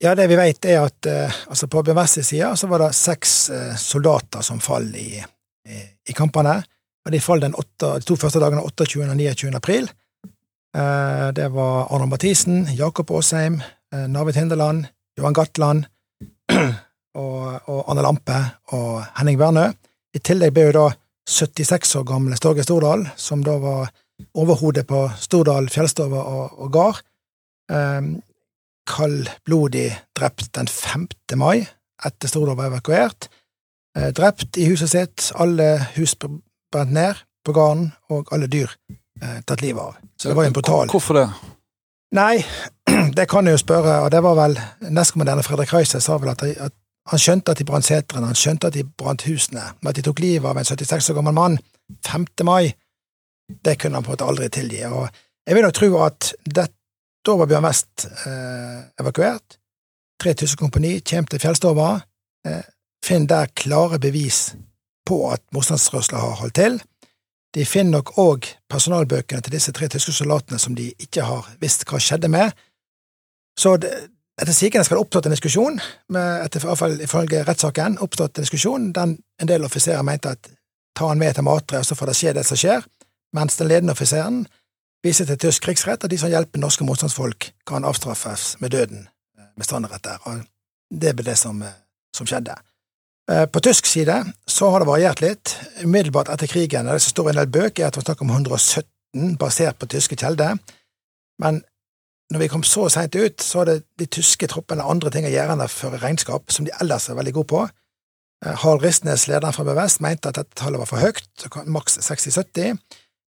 Ja, 0.00 0.14
det 0.16 0.30
vi 0.30 0.38
vet 0.38 0.64
er 0.64 0.82
at 0.86 1.06
eh, 1.08 1.40
altså 1.52 1.68
på 1.68 1.82
Bjørn 1.84 2.06
side 2.08 2.54
så 2.56 2.68
var 2.70 2.84
det 2.84 2.94
seks 2.96 3.34
eh, 3.52 3.72
soldater 3.76 4.44
som 4.44 4.60
falt 4.64 4.96
i, 4.96 5.20
i, 5.68 5.80
i, 6.08 6.14
kampene. 6.16 6.62
Og 7.04 7.12
de 7.12 7.20
den 7.40 7.54
åtte, 7.54 7.98
de 8.00 8.06
to 8.08 8.16
første 8.16 8.40
dagene 8.40 8.62
28. 8.64 9.02
og 9.04 9.16
29. 9.16 9.54
april. 9.56 9.90
Eh, 10.76 11.28
det 11.34 11.48
var 11.54 11.90
Arne 11.90 12.06
Mathisen, 12.06 12.64
Jakob 12.76 13.10
Aasheim, 13.10 13.60
Navid 13.90 14.10
Narvid 14.14 14.36
Hindeland, 14.38 14.86
Johan 15.18 15.34
Gatland 15.34 15.84
og, 17.14 17.68
og 17.68 17.90
Anne 17.90 18.02
Lampe 18.06 18.38
og 18.76 19.02
Henning 19.18 19.40
Wernø. 19.40 19.70
I 20.14 20.22
tillegg 20.22 20.54
ble 20.54 20.68
jo 20.68 20.76
da 20.76 20.86
76 21.30 21.96
år 22.00 22.06
gamle 22.06 22.38
Storge 22.38 22.62
Stordal, 22.66 23.06
som 23.16 23.42
da 23.46 23.56
var 23.62 23.90
overhodet 24.38 24.86
på 24.88 25.04
Stordal 25.18 25.70
fjellstove 25.72 26.18
og, 26.18 26.58
og 26.60 26.72
gard, 26.74 27.02
eh, 27.72 28.00
kaldblodig 28.90 29.88
drept 30.18 30.50
den 30.56 30.70
5. 30.70 31.08
mai, 31.38 31.66
etter 32.04 32.30
Stordal 32.30 32.58
var 32.58 32.70
evakuert. 32.70 33.30
Eh, 33.96 34.10
drept 34.14 34.58
i 34.58 34.68
huset 34.70 34.94
sitt, 34.94 35.30
alle 35.34 35.72
hus 35.96 36.16
brent 36.18 36.94
ned 36.94 37.22
på 37.44 37.54
gården, 37.56 37.90
og 38.10 38.30
alle 38.34 38.50
dyr 38.50 38.70
eh, 38.90 38.99
tatt 39.20 39.62
livet 39.62 39.82
av. 39.82 39.96
Så 40.16 40.28
det 40.28 40.36
var 40.36 40.46
jo 40.46 40.50
en 40.50 40.56
brutal 40.56 40.90
Hvorfor 40.92 41.18
det? 41.18 41.26
Nei, 42.16 42.42
det 43.18 43.26
kan 43.30 43.46
jeg 43.46 43.54
jo 43.54 43.62
spørre, 43.62 44.00
og 44.04 44.10
det 44.10 44.22
var 44.24 44.38
vel 44.38 44.56
nestkommanderende 44.90 45.44
Fredrik 45.46 45.72
Reise 45.74 46.00
sa 46.02 46.16
vel 46.18 46.32
at, 46.32 46.42
at 46.42 46.74
han 47.10 47.22
skjønte 47.22 47.54
at 47.54 47.60
de 47.60 47.66
brant 47.66 47.86
setrene, 47.86 48.28
han 48.28 48.38
skjønte 48.38 48.70
at 48.70 48.76
de 48.76 48.84
brant 48.84 49.22
husene, 49.26 49.62
men 49.80 49.90
at 49.90 49.98
de 49.98 50.04
tok 50.06 50.20
livet 50.22 50.48
av 50.50 50.58
en 50.58 50.66
76 50.66 51.12
år 51.12 51.20
gammel 51.20 51.36
mann 51.36 51.58
5. 52.06 52.26
mai, 52.46 52.72
det 53.64 53.78
kunne 53.80 53.98
han 53.98 54.06
på 54.06 54.12
en 54.12 54.16
måte 54.16 54.28
aldri 54.30 54.50
tilgi. 54.52 54.82
Og 54.86 55.08
jeg 55.46 55.56
vil 55.56 55.66
nok 55.66 55.78
tro 55.78 55.88
at 56.04 56.32
det, 56.44 56.66
da 57.26 57.36
var 57.38 57.50
Bjørn 57.50 57.66
West 57.66 58.06
eh, 58.06 58.82
evakuert, 59.02 59.56
tre 60.20 60.34
tyske 60.36 60.60
kompani 60.60 60.98
kommer 61.06 61.32
til 61.32 61.42
Fjellstova, 61.42 61.88
eh, 62.46 62.62
finner 63.04 63.32
der 63.32 63.54
klare 63.56 63.98
bevis 64.02 64.52
på 65.08 65.22
at 65.32 65.42
motstandsrørsla 65.54 66.20
har 66.20 66.38
holdt 66.42 66.58
til. 66.60 66.78
De 67.54 67.66
finner 67.66 67.98
nok 67.98 68.12
òg 68.22 68.46
personalbøkene 68.70 69.42
til 69.42 69.56
disse 69.56 69.72
tre 69.74 69.88
tyske 69.90 70.14
soldatene 70.14 70.58
som 70.62 70.76
de 70.78 70.92
ikke 71.02 71.24
har 71.26 71.48
visst 71.62 71.82
hva 71.88 71.98
skjedde 71.98 72.30
med. 72.30 72.54
Så 73.58 73.74
det, 73.82 73.90
etter 74.40 74.54
sigende 74.56 74.86
skal 74.86 74.96
det 74.96 75.04
oppstått 75.04 75.26
en 75.28 75.34
diskusjon, 75.34 75.80
med, 76.14 76.44
etter, 76.44 76.62
i 76.62 76.70
hvert 76.70 76.80
fall 76.80 77.02
ifølge 77.04 77.42
rettssaken, 77.44 77.98
oppstått 78.00 78.38
en 78.38 78.46
diskusjon 78.46 78.88
den 78.96 79.18
en 79.40 79.50
del 79.50 79.66
offiserer 79.66 80.06
mente 80.06 80.32
at 80.32 80.50
ta 80.96 81.10
han 81.10 81.20
med 81.20 81.34
til 81.34 81.44
Matre, 81.44 81.82
og 81.82 81.86
så 81.86 81.96
får 81.98 82.10
det 82.10 82.16
skje 82.18 82.34
det 82.38 82.46
som 82.46 82.60
skjer, 82.60 82.86
mens 83.36 83.58
den 83.58 83.68
ledende 83.70 83.96
offiseren 83.96 84.44
viser 85.04 85.26
til 85.28 85.38
tysk 85.40 85.64
krigsrett, 85.64 86.04
at 86.04 86.12
de 86.12 86.18
som 86.20 86.30
hjelper 86.32 86.60
norske 86.60 86.84
motstandsfolk, 86.84 87.50
kan 87.66 87.86
avstraffes 87.88 88.56
med 88.60 88.72
døden 88.76 89.06
med 89.56 89.64
standardrett 89.64 90.04
der. 90.04 90.18
Og 90.28 90.42
det 90.90 91.14
ble 91.16 91.24
det 91.30 91.38
som, 91.38 91.62
som 92.16 92.28
skjedde. 92.28 92.56
Eh, 93.30 93.46
på 93.46 93.60
tysk 93.60 93.86
side 93.86 94.24
så 94.46 94.70
har 94.70 94.82
det 94.82 94.90
variert 94.90 95.20
litt. 95.22 95.54
Umiddelbart 95.84 96.32
etter 96.32 96.50
krigen, 96.50 96.88
det 96.88 96.98
som 97.04 97.14
står 97.14 97.28
i 97.28 97.34
en 97.34 97.42
del 97.42 97.52
bøker, 97.54 97.84
er 97.84 97.90
at 97.90 97.94
det 97.94 98.02
var 98.02 98.08
snakk 98.08 98.24
om 98.24 98.32
117 98.34 99.36
basert 99.38 99.78
på 99.78 99.90
tyske 99.90 100.18
kjelder. 100.18 100.58
Men 101.42 101.60
når 102.30 102.44
vi 102.44 102.48
kom 102.50 102.64
så 102.66 102.88
seint 102.90 103.14
ut, 103.14 103.42
så 103.42 103.62
hadde 103.62 103.80
de 103.98 104.06
tyske 104.06 104.48
troppene 104.50 104.86
andre 104.86 105.12
ting 105.14 105.26
å 105.26 105.32
gjøre 105.32 105.54
enn 105.54 105.62
å 105.64 105.70
føre 105.70 106.00
regnskap, 106.02 106.50
som 106.50 106.66
de 106.66 106.74
ellers 106.82 107.08
er 107.10 107.18
veldig 107.18 107.36
gode 107.38 107.50
på. 107.52 107.62
Eh, 108.44 108.56
Harald 108.64 108.82
Ristnes, 108.86 109.28
lederen 109.30 109.54
fra 109.54 109.66
Bevest, 109.68 110.02
mente 110.02 110.30
at 110.30 110.40
dette 110.40 110.58
tallet 110.58 110.82
var 110.82 110.90
for 110.90 111.02
høyt, 111.02 111.46
maks 111.70 112.00
60-70. 112.02 112.80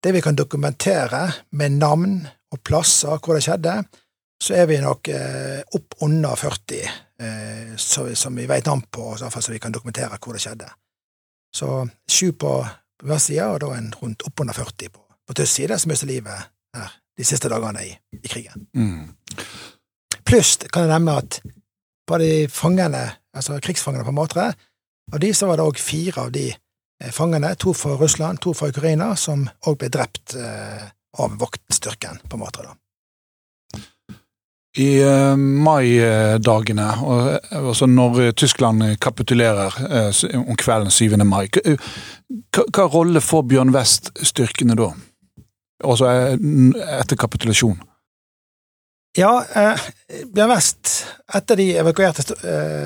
Det 0.02 0.16
vi 0.16 0.22
kan 0.26 0.38
dokumentere 0.38 1.28
med 1.54 1.78
navn 1.78 2.24
og 2.52 2.62
plasser 2.66 3.22
hvor 3.22 3.38
det 3.38 3.46
skjedde, 3.46 3.84
så 4.42 4.58
er 4.58 4.66
vi 4.66 4.82
nok 4.82 5.12
eh, 5.14 5.62
opp 5.78 6.02
under 6.02 6.34
40, 6.40 6.90
eh, 7.22 7.76
så, 7.78 8.08
som 8.16 8.36
vi 8.36 8.48
vet 8.50 8.66
navn 8.66 8.84
på, 8.92 9.14
så, 9.18 9.30
så 9.30 9.54
vi 9.54 9.60
kan 9.62 9.74
dokumentere 9.74 10.18
hvor 10.18 10.38
det 10.38 10.44
skjedde. 10.44 10.70
Så 11.56 11.70
sju 12.10 12.32
på 12.32 12.54
hver 13.04 13.22
side, 13.22 13.46
og 13.48 13.62
da 13.64 13.72
en 13.76 13.94
rundt 14.02 14.26
oppunder 14.28 14.56
40 14.58 14.90
på, 14.94 15.04
på 15.28 15.38
tysk 15.38 15.54
side, 15.54 15.80
som 15.80 15.92
mistet 15.94 16.12
livet 16.12 16.50
her 16.78 16.98
de 17.18 17.28
siste 17.28 17.50
dagene 17.52 17.84
i, 17.86 17.92
i 18.18 18.28
krigen. 18.32 18.68
Mm. 18.74 19.12
Pluss 20.26 20.56
kan 20.72 20.86
jeg 20.86 20.94
nevne 20.94 21.18
at 21.22 21.42
på 22.08 22.18
de 22.22 22.32
fangene, 22.52 23.04
altså 23.36 23.60
krigsfangene 23.64 24.06
på 24.08 24.16
Matre, 24.16 24.52
av 25.12 25.20
de 25.20 25.32
så 25.36 25.50
var 25.50 25.60
det 25.60 25.68
òg 25.68 25.80
fire 25.82 26.26
av 26.26 26.32
de 26.36 26.48
eh, 26.52 27.12
fangene, 27.14 27.54
to 27.60 27.74
fra 27.78 27.98
Russland, 28.00 28.40
to 28.42 28.54
fra 28.58 28.72
Ukraina, 28.72 29.12
som 29.20 29.46
òg 29.68 29.80
ble 29.82 29.92
drept 29.92 30.36
eh, 30.40 30.86
av 31.20 31.36
vaktstyrken 31.42 32.24
på 32.32 32.40
Matre. 32.40 32.72
da. 32.72 32.81
I 34.80 35.04
uh, 35.04 35.36
maidagene, 35.36 36.86
altså 37.52 37.86
når 37.92 38.32
Tyskland 38.40 38.84
kapitulerer 39.04 39.76
om 40.48 40.56
kvelden 40.56 40.92
7. 40.92 41.18
mai, 41.28 41.50
hva, 41.52 42.86
rolle 42.88 43.20
får 43.22 43.42
Bjørn 43.52 43.74
West-styrkene 43.76 44.78
da? 44.80 44.94
Altså 45.84 46.08
etter 47.02 47.20
kapitulasjon? 47.20 47.82
Ja, 49.18 49.42
eh, 49.60 49.90
Bjørn 50.32 50.54
West, 50.54 50.94
etter 51.36 51.60
de 51.60 51.66
evakuerte 51.82 52.24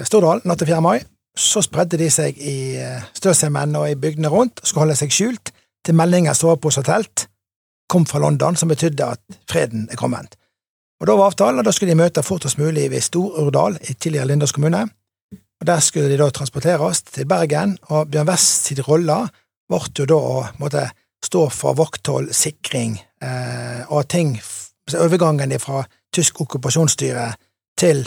Stordal 0.08 0.42
natt 0.42 0.64
til 0.64 0.72
4. 0.72 0.82
mai, 0.82 1.04
så 1.38 1.62
spredde 1.62 2.00
de 2.02 2.10
seg 2.10 2.40
i 2.40 2.80
Støsheimen 3.14 3.76
og 3.78 3.92
i 3.92 4.00
bygdene 4.00 4.32
rundt 4.34 4.64
og 4.64 4.66
skulle 4.66 4.88
holde 4.88 4.98
seg 4.98 5.14
skjult 5.14 5.54
til 5.86 5.98
meldingen 6.00 6.34
sovepose 6.34 6.82
og 6.82 6.90
telt 6.90 7.28
kom 7.92 8.06
fra 8.10 8.20
London, 8.20 8.56
som 8.58 8.72
betydde 8.72 9.06
at 9.06 9.22
freden 9.50 9.86
er 9.92 10.00
kommet. 10.00 10.34
Og 11.02 11.08
Da 11.08 11.16
var 11.16 11.32
avtalen, 11.32 11.60
og 11.60 11.66
da 11.66 11.72
skulle 11.76 11.92
de 11.92 12.00
møte 12.00 12.24
fortest 12.24 12.58
mulig 12.58 12.90
ved 12.92 13.04
Stor-Urdal 13.04 13.78
i 13.82 13.94
tidligere 13.94 14.28
Lindås 14.28 14.52
kommune. 14.56 14.86
Og 15.62 15.68
Der 15.68 15.80
skulle 15.80 16.10
de 16.10 16.18
da 16.18 16.30
transporteres 16.30 17.02
til 17.02 17.26
Bergen, 17.26 17.78
og 17.90 18.12
Bjørn 18.12 18.30
West 18.30 18.66
sin 18.66 18.82
rolle 18.88 19.28
ble 19.70 19.80
jo 20.00 20.06
da 20.06 20.16
å 20.16 20.46
måtte 20.60 20.90
stå 21.26 21.50
for 21.50 21.76
vakthold, 21.76 22.34
sikring 22.34 23.00
eh, 23.22 23.82
og 23.90 24.08
ting 24.08 24.38
Overgangen 24.86 25.50
fra 25.58 25.80
tysk 26.14 26.44
okkupasjonsstyre 26.44 27.32
til, 27.78 28.04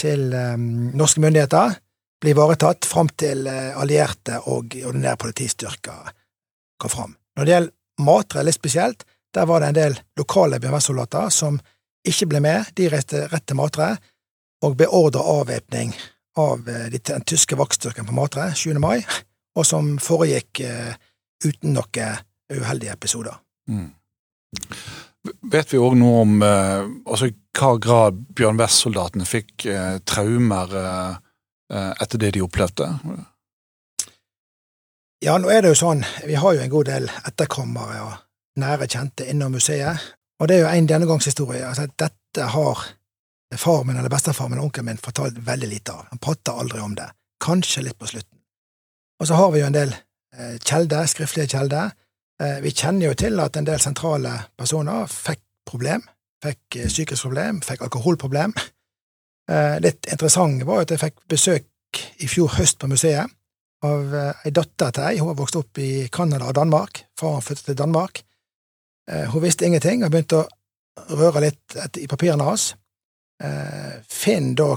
til 0.00 0.32
eh, 0.32 0.56
norske 0.56 1.20
myndigheter 1.20 1.74
blir 2.20 2.32
ivaretatt 2.32 2.86
fram 2.88 3.10
til 3.12 3.44
uh, 3.44 3.76
allierte 3.76 4.38
og 4.48 4.72
ordinære 4.80 5.20
politistyrker 5.20 6.12
kom 6.80 6.92
fram. 6.92 7.12
Når 7.36 7.44
det 7.44 7.52
gjelder 7.52 7.74
Matre 8.06 8.42
litt 8.44 8.56
spesielt, 8.56 9.04
der 9.32 9.46
var 9.48 9.60
det 9.60 9.68
en 9.68 9.76
del 9.76 9.94
lokale 10.16 10.58
Bjørn 10.60 10.76
West-soldater 10.76 11.30
som 11.32 11.58
ikke 12.06 12.28
ble 12.30 12.42
med, 12.44 12.70
de 12.78 12.90
reiste 12.92 13.26
rett 13.30 13.46
til 13.46 13.58
Matre 13.58 13.94
og 14.64 14.76
beordra 14.78 15.24
avvæpning 15.40 15.92
av 16.36 16.66
den 16.66 17.24
tyske 17.24 17.56
vaktstyrken 17.56 18.06
på 18.06 18.14
Matre 18.16 18.50
7. 18.54 18.76
mai, 18.80 19.00
og 19.56 19.66
som 19.66 19.96
foregikk 20.02 20.60
uh, 20.64 20.92
uten 21.44 21.76
noen 21.76 22.24
uheldige 22.52 22.92
episoder. 22.92 23.38
Mm. 23.70 23.88
Vet 25.50 25.72
vi 25.72 25.80
òg 25.82 25.96
noe 25.98 26.20
om 26.22 26.34
uh, 26.44 26.84
altså, 27.06 27.30
i 27.30 27.36
hva 27.56 27.72
grad 27.82 28.20
Bjørn 28.36 28.60
West-soldatene 28.60 29.28
fikk 29.28 29.68
uh, 29.70 29.96
traumer 30.04 30.76
etter 31.66 32.20
det 32.22 32.28
de 32.36 32.44
opplevde? 32.44 32.86
Ja, 35.24 35.34
nå 35.42 35.48
er 35.50 35.64
det 35.64 35.72
jo 35.72 35.78
sånn, 35.80 36.04
vi 36.28 36.36
har 36.38 36.54
jo 36.54 36.60
en 36.62 36.70
god 36.70 36.86
del 36.86 37.08
etterkommere 37.26 37.96
og 38.04 38.12
nære 38.62 38.86
kjente 38.86 39.26
innom 39.26 39.56
museet, 39.56 40.04
og 40.40 40.48
det 40.48 40.56
er 40.56 40.64
jo 40.64 40.70
en 40.70 40.88
gjennomgangshistorie. 40.90 41.64
Altså, 41.66 41.86
dette 41.98 42.48
har 42.52 42.82
far 43.56 43.84
min 43.84 43.96
eller 43.96 44.12
bestefar 44.12 44.50
min 44.50 44.60
og 44.60 44.68
onkelen 44.68 44.90
min 44.90 45.00
fortalt 45.02 45.38
veldig 45.46 45.68
lite 45.70 45.94
av. 45.94 46.08
Han 46.10 46.20
prater 46.22 46.58
aldri 46.60 46.82
om 46.82 46.96
det. 46.98 47.06
Kanskje 47.42 47.86
litt 47.86 47.98
på 47.98 48.08
slutten. 48.10 48.38
Og 49.20 49.28
så 49.28 49.38
har 49.38 49.52
vi 49.52 49.62
jo 49.62 49.68
en 49.68 49.76
del 49.76 49.94
eh, 49.94 50.56
kjelder, 50.60 51.06
skriftlige 51.08 51.54
kjelder. 51.54 51.94
Eh, 52.42 52.58
vi 52.64 52.74
kjenner 52.76 53.08
jo 53.08 53.16
til 53.16 53.40
at 53.40 53.56
en 53.56 53.68
del 53.68 53.80
sentrale 53.80 54.34
personer 54.58 55.08
fikk 55.08 55.40
problem. 55.68 56.04
Fikk 56.44 56.76
eh, 56.76 56.90
psykisk 56.90 57.28
problem, 57.28 57.62
fikk 57.64 57.86
alkoholproblem. 57.86 58.52
Eh, 59.50 59.78
litt 59.80 60.10
interessant 60.12 60.64
var 60.66 60.82
jo 60.82 60.86
at 60.86 60.94
jeg 60.96 61.04
fikk 61.04 61.18
besøk 61.30 62.02
i 62.20 62.28
fjor 62.28 62.56
høst 62.58 62.80
på 62.82 62.90
museet 62.90 63.32
av 63.86 64.14
eh, 64.14 64.46
ei 64.48 64.52
datter 64.54 64.92
til 64.92 65.08
ei. 65.08 65.18
Hun 65.20 65.32
har 65.32 65.38
vokst 65.38 65.58
opp 65.60 65.80
i 65.80 66.08
Canada 66.12 66.50
og 66.50 66.56
Danmark. 66.58 67.06
Faren 67.18 67.44
flyttet 67.44 67.70
til 67.70 67.78
Danmark. 67.78 68.24
Eh, 69.10 69.26
hun 69.32 69.42
visste 69.42 69.66
ingenting 69.66 70.04
og 70.04 70.10
begynte 70.10 70.42
å 70.42 71.16
røre 71.16 71.44
litt 71.46 71.98
i 72.00 72.08
papirene 72.10 72.46
hans. 72.46 72.74
Eh, 73.42 73.98
Finn 74.08 74.54
da 74.58 74.74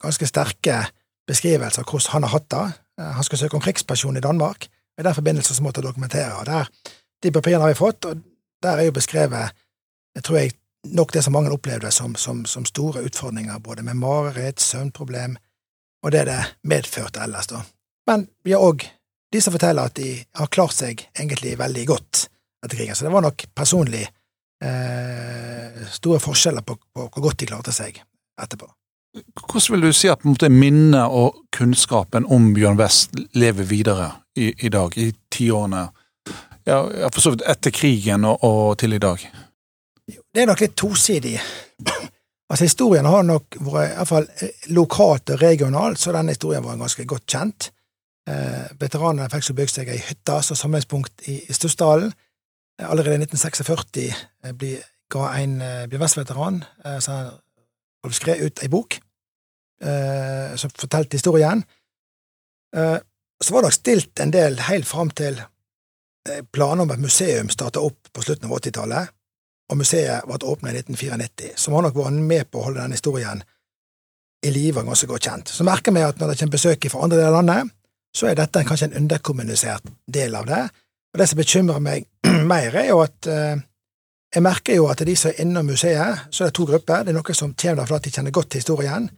ganske 0.00 0.26
sterke 0.26 0.82
beskrivelser 1.28 1.84
av 1.84 1.90
hvordan 1.90 2.14
han 2.14 2.26
har 2.26 2.34
hatt 2.38 2.48
det. 2.50 2.66
Han 3.00 3.24
skal 3.24 3.38
søke 3.38 3.56
om 3.56 3.62
krigspensjon 3.64 4.16
i 4.16 4.24
Danmark. 4.24 4.66
I 4.98 5.04
den 5.04 5.14
forbindelse 5.14 5.54
så 5.54 5.62
måtte 5.64 5.80
jeg 5.80 5.88
dokumentere. 5.88 6.44
Der, 6.44 6.68
de 7.22 7.32
papirene 7.32 7.64
har 7.64 7.72
vi 7.72 7.78
fått, 7.78 8.04
og 8.04 8.22
der 8.62 8.80
er 8.80 8.88
jo 8.88 8.96
beskrevet, 8.96 9.54
jeg 10.16 10.24
tror 10.24 10.38
jeg, 10.40 10.56
nok 10.84 11.12
det 11.12 11.22
som 11.24 11.32
mange 11.36 11.52
opplevde 11.52 11.90
som, 11.92 12.14
som, 12.16 12.44
som 12.48 12.64
store 12.64 13.04
utfordringer, 13.04 13.58
både 13.58 13.84
med 13.84 14.00
mareritt, 14.00 14.60
søvnproblem, 14.60 15.36
og 16.02 16.12
det 16.12 16.26
det 16.26 16.40
medførte 16.64 17.20
ellers, 17.20 17.46
da. 17.46 17.60
Men 18.08 18.28
vi 18.44 18.56
har 18.56 18.64
òg 18.64 18.86
de 19.32 19.40
som 19.40 19.54
forteller 19.54 19.90
at 19.90 19.96
de 19.96 20.14
har 20.34 20.52
klart 20.52 20.74
seg 20.74 21.04
egentlig 21.12 21.58
veldig 21.60 21.86
godt 21.86 22.29
etter 22.64 22.76
krigen. 22.76 22.96
Så 22.96 23.06
det 23.06 23.12
var 23.14 23.24
nok 23.24 23.46
personlig 23.54 24.02
eh, 24.64 25.86
store 25.90 26.20
forskjeller 26.20 26.66
på, 26.66 26.76
på, 26.76 27.08
hvor 27.08 27.28
godt 27.28 27.40
de 27.40 27.50
klarte 27.50 27.74
seg 27.74 28.02
etterpå. 28.40 28.68
Hvordan 29.50 29.74
vil 29.74 29.88
du 29.88 29.96
si 29.96 30.10
at 30.10 30.22
minnet 30.22 31.10
og 31.10 31.40
kunnskapen 31.54 32.28
om 32.30 32.52
Bjørn 32.54 32.78
West 32.78 33.16
lever 33.34 33.66
videre 33.66 34.10
i, 34.38 34.52
i 34.66 34.70
dag, 34.70 34.94
i 34.98 35.10
tiårene? 35.32 35.88
Ja, 36.68 36.84
for 37.10 37.24
så 37.24 37.32
vidt 37.34 37.42
etter 37.48 37.74
krigen 37.74 38.24
og, 38.28 38.44
og, 38.46 38.78
til 38.78 38.94
i 38.94 39.02
dag? 39.02 39.24
Det 40.06 40.42
er 40.42 40.46
nok 40.46 40.62
litt 40.62 40.76
tosidig. 40.78 41.40
Altså, 42.50 42.64
Historien 42.66 43.06
har 43.06 43.26
nok 43.26 43.58
vært 43.66 43.96
iallfall 43.96 44.28
lokalt 44.74 45.34
og 45.34 45.42
regionalt, 45.42 45.98
så 45.98 46.14
denne 46.14 46.34
historien 46.34 46.64
var 46.64 46.78
ganske 46.78 47.06
godt 47.08 47.26
kjent. 47.30 47.70
Eh, 48.30 48.66
veteranene 48.78 49.30
fikk 49.32 49.46
så 49.46 49.56
bygd 49.58 49.74
seg 49.74 49.90
ei 49.90 50.00
hytte 50.02 50.38
som 50.46 50.58
samlingspunkt 50.58 51.26
i, 51.30 51.40
i 51.46 51.56
Stussdalen. 51.56 52.12
Allerede 52.80 53.18
i 53.18 53.24
1946 53.26 54.08
eh, 54.44 54.80
ga 55.10 55.28
en 55.36 55.58
Bjørn 55.90 56.02
West-veteran 56.02 56.62
Rolf 58.00 58.16
skrev 58.16 58.46
ut 58.46 58.62
ei 58.64 58.68
bok 58.72 58.96
eh, 59.84 60.56
som 60.56 60.72
fortalte 60.72 61.18
historien. 61.18 61.62
Eh, 62.76 62.98
så 63.44 63.54
var 63.54 63.66
det 63.66 63.76
stilt 63.76 64.20
en 64.20 64.32
del 64.32 64.60
helt 64.68 64.88
fram 64.88 65.10
til 65.10 65.40
eh, 65.40 66.42
planer 66.52 66.86
om 66.86 66.94
et 66.94 67.02
museum 67.02 67.50
starta 67.52 67.82
opp 67.84 68.12
på 68.12 68.24
slutten 68.24 68.48
av 68.48 68.56
80-tallet, 68.58 69.16
og 69.70 69.78
museet 69.78 70.26
ble 70.26 70.40
åpna 70.52 70.72
i 70.72 70.80
1994, 70.80 71.54
som 71.60 71.76
har 71.76 71.86
nok 71.86 71.98
vært 72.00 72.22
med 72.32 72.50
på 72.50 72.60
å 72.60 72.68
holde 72.68 72.82
denne 72.82 72.98
historien 72.98 73.42
i 74.40 74.50
live 74.54 74.80
og 74.80 74.88
ganske 74.88 75.08
godt 75.10 75.28
kjent. 75.28 75.52
Så 75.52 75.66
merker 75.68 75.94
vi 75.94 76.02
at 76.04 76.20
når 76.20 76.32
det 76.32 76.40
kommer 76.40 76.56
besøk 76.56 76.88
fra 76.88 77.04
andre 77.04 77.20
deler 77.20 77.34
av 77.34 77.42
landet, 77.42 77.74
så 78.16 78.26
er 78.26 78.38
dette 78.38 78.64
kanskje 78.66 78.88
en 78.88 79.02
underkommunisert 79.04 79.92
del 80.10 80.34
av 80.34 80.48
det. 80.48 80.64
Og 81.12 81.20
det 81.20 81.28
som 81.28 81.38
bekymrer 81.38 81.82
meg 81.84 82.08
mer, 82.52 82.76
er 82.76 82.88
jo 82.90 83.00
at 83.04 83.26
eh, 83.30 83.60
jeg 84.34 84.44
merker 84.46 84.78
jo 84.78 84.86
at 84.90 85.02
de 85.06 85.16
som 85.18 85.32
er 85.32 85.42
innom 85.42 85.66
museet, 85.66 86.26
så 86.30 86.44
er 86.44 86.50
det 86.50 86.56
to 86.58 86.66
grupper. 86.68 87.04
Det 87.04 87.12
er 87.12 87.18
noen 87.18 87.36
som 87.36 87.54
kommer 87.54 87.82
der 87.82 87.90
fordi 87.90 88.08
de 88.10 88.14
kjenner 88.16 88.34
godt 88.34 88.50
til 88.52 88.62
historien, 88.62 89.10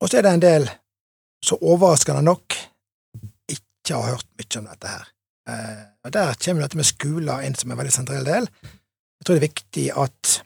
og 0.00 0.08
så 0.08 0.18
er 0.18 0.26
det 0.26 0.32
en 0.36 0.44
del 0.44 0.70
som 1.44 1.62
overraskende 1.62 2.22
nok 2.22 2.56
ikke 3.52 3.94
har 3.94 4.16
hørt 4.16 4.28
mye 4.38 4.60
om 4.60 4.70
dette 4.70 4.92
her. 4.94 5.04
Eh, 5.48 5.84
og 6.04 6.12
Der 6.12 6.34
kommer 6.44 6.62
dette 6.62 6.76
med 6.76 6.88
skoler 6.88 7.46
inn 7.46 7.54
som 7.54 7.70
en 7.70 7.78
veldig 7.78 7.92
sentral 7.94 8.26
del. 8.26 8.48
Jeg 9.16 9.26
tror 9.26 9.34
det 9.34 9.42
er 9.42 9.48
viktig 9.48 9.86
at 9.96 10.40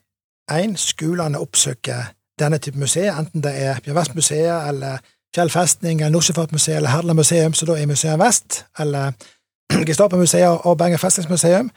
én, 0.53 0.77
skolene 0.77 1.41
oppsøker 1.41 2.13
denne 2.41 2.59
type 2.59 2.79
museer, 2.79 3.13
enten 3.19 3.43
det 3.45 3.53
er 3.53 3.81
Bjørn 3.85 3.99
Vest-museet 4.01 4.69
eller 4.69 5.01
Fjell 5.31 5.51
festning 5.51 6.01
eller 6.01 6.11
Nordsjøfartsmuseet 6.11 6.77
eller 6.81 6.91
Herland 6.91 7.21
museum, 7.21 7.53
som 7.55 7.69
da 7.69 7.77
er 7.79 7.87
Museum 7.87 8.19
Vest, 8.19 8.65
eller 8.79 9.13
Gestapo-museet 9.89 10.67
og 10.67 10.79
Bergen 10.79 10.99
festningsmuseum. 10.99 11.71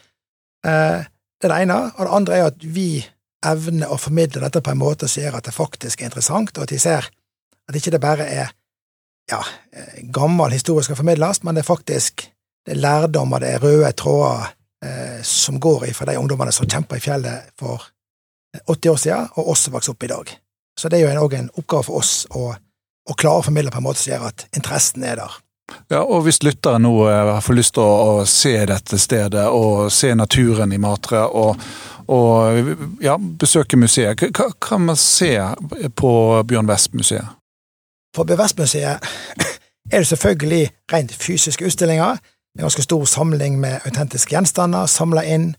Eh, 0.67 1.03
det 1.41 1.49
er 1.49 1.53
det 1.53 1.61
ene. 1.65 1.79
Og 1.97 2.05
det 2.05 2.15
andre 2.19 2.37
er 2.37 2.49
at 2.51 2.63
vi 2.63 3.03
evner 3.43 3.91
å 3.91 3.99
formidle 3.99 4.43
dette 4.45 4.61
på 4.63 4.71
en 4.71 4.79
måte 4.79 5.09
som 5.11 5.23
gjør 5.23 5.39
at 5.39 5.49
det 5.49 5.55
faktisk 5.55 6.01
er 6.01 6.11
interessant, 6.11 6.55
og 6.57 6.63
at 6.63 6.71
de 6.71 6.79
ser 6.79 7.09
at 7.67 7.75
ikke 7.75 7.91
det 7.95 8.03
bare 8.03 8.27
er 8.27 8.51
ja, 9.31 9.39
gammel 10.15 10.51
historie 10.55 10.83
skal 10.83 10.99
formidles, 10.99 11.43
men 11.43 11.55
det 11.55 11.63
er 11.63 11.71
faktisk 11.71 12.25
det 12.63 12.77
er 12.77 12.79
lærdommer, 12.79 13.43
det 13.43 13.49
er 13.53 13.63
røde 13.63 13.91
tråder 13.99 14.53
eh, 14.85 15.19
som 15.27 15.59
går 15.59 15.89
ifra 15.89 16.07
de 16.07 16.17
ungdommene 16.19 16.51
som 16.55 16.67
kjempa 16.69 16.97
i 16.97 17.03
fjellet 17.03 17.51
for 17.59 17.83
80 18.69 18.89
år 18.89 18.99
siden, 19.01 19.31
og 19.35 19.49
oss 19.51 19.65
som 19.65 19.75
vokste 19.75 19.91
opp 19.91 20.03
i 20.03 20.11
dag. 20.11 20.31
Så 20.79 20.89
det 20.89 20.99
er 20.99 21.11
jo 21.11 21.25
òg 21.25 21.35
en, 21.35 21.49
en 21.49 21.59
oppgave 21.59 21.87
for 21.89 21.99
oss 21.99 22.13
å, 22.31 22.53
å 22.53 23.15
klare 23.19 23.41
å 23.41 23.47
formidle 23.49 23.73
på 23.73 23.81
en 23.81 23.87
måte 23.87 23.99
som 23.99 24.13
gjør 24.13 24.29
at 24.29 24.45
interessen 24.55 25.03
er 25.03 25.19
der. 25.19 25.35
Ja, 25.91 26.01
og 26.01 26.23
Hvis 26.25 26.41
lyttere 26.43 26.79
nå 26.81 26.93
eh, 27.09 27.39
får 27.43 27.57
lyst 27.57 27.75
til 27.77 27.83
å, 27.85 28.25
se 28.29 28.53
dette 28.69 28.99
stedet 29.01 29.45
og 29.51 29.91
se 29.93 30.13
naturen 30.15 30.71
i 30.73 30.79
Matre 30.81 31.25
og, 31.27 31.59
og 32.11 33.01
ja, 33.03 33.17
besøke 33.17 33.77
museet, 33.79 34.21
hva 34.33 34.49
kan 34.61 34.87
man 34.87 34.99
se 34.99 35.35
på 35.95 36.13
Bjørn 36.47 36.69
West-museet? 36.69 37.35
På 38.15 38.25
Bjørn 38.25 38.41
West-museet 38.41 39.03
er 39.91 39.99
det 39.99 40.07
selvfølgelig 40.09 40.63
rent 40.93 41.13
fysiske 41.13 41.67
utstillinger. 41.67 42.17
En 42.53 42.65
ganske 42.65 42.85
stor 42.85 43.05
samling 43.09 43.59
med 43.61 43.85
autentiske 43.85 44.35
gjenstander 44.35 44.89
samla 44.89 45.25
inn. 45.25 45.51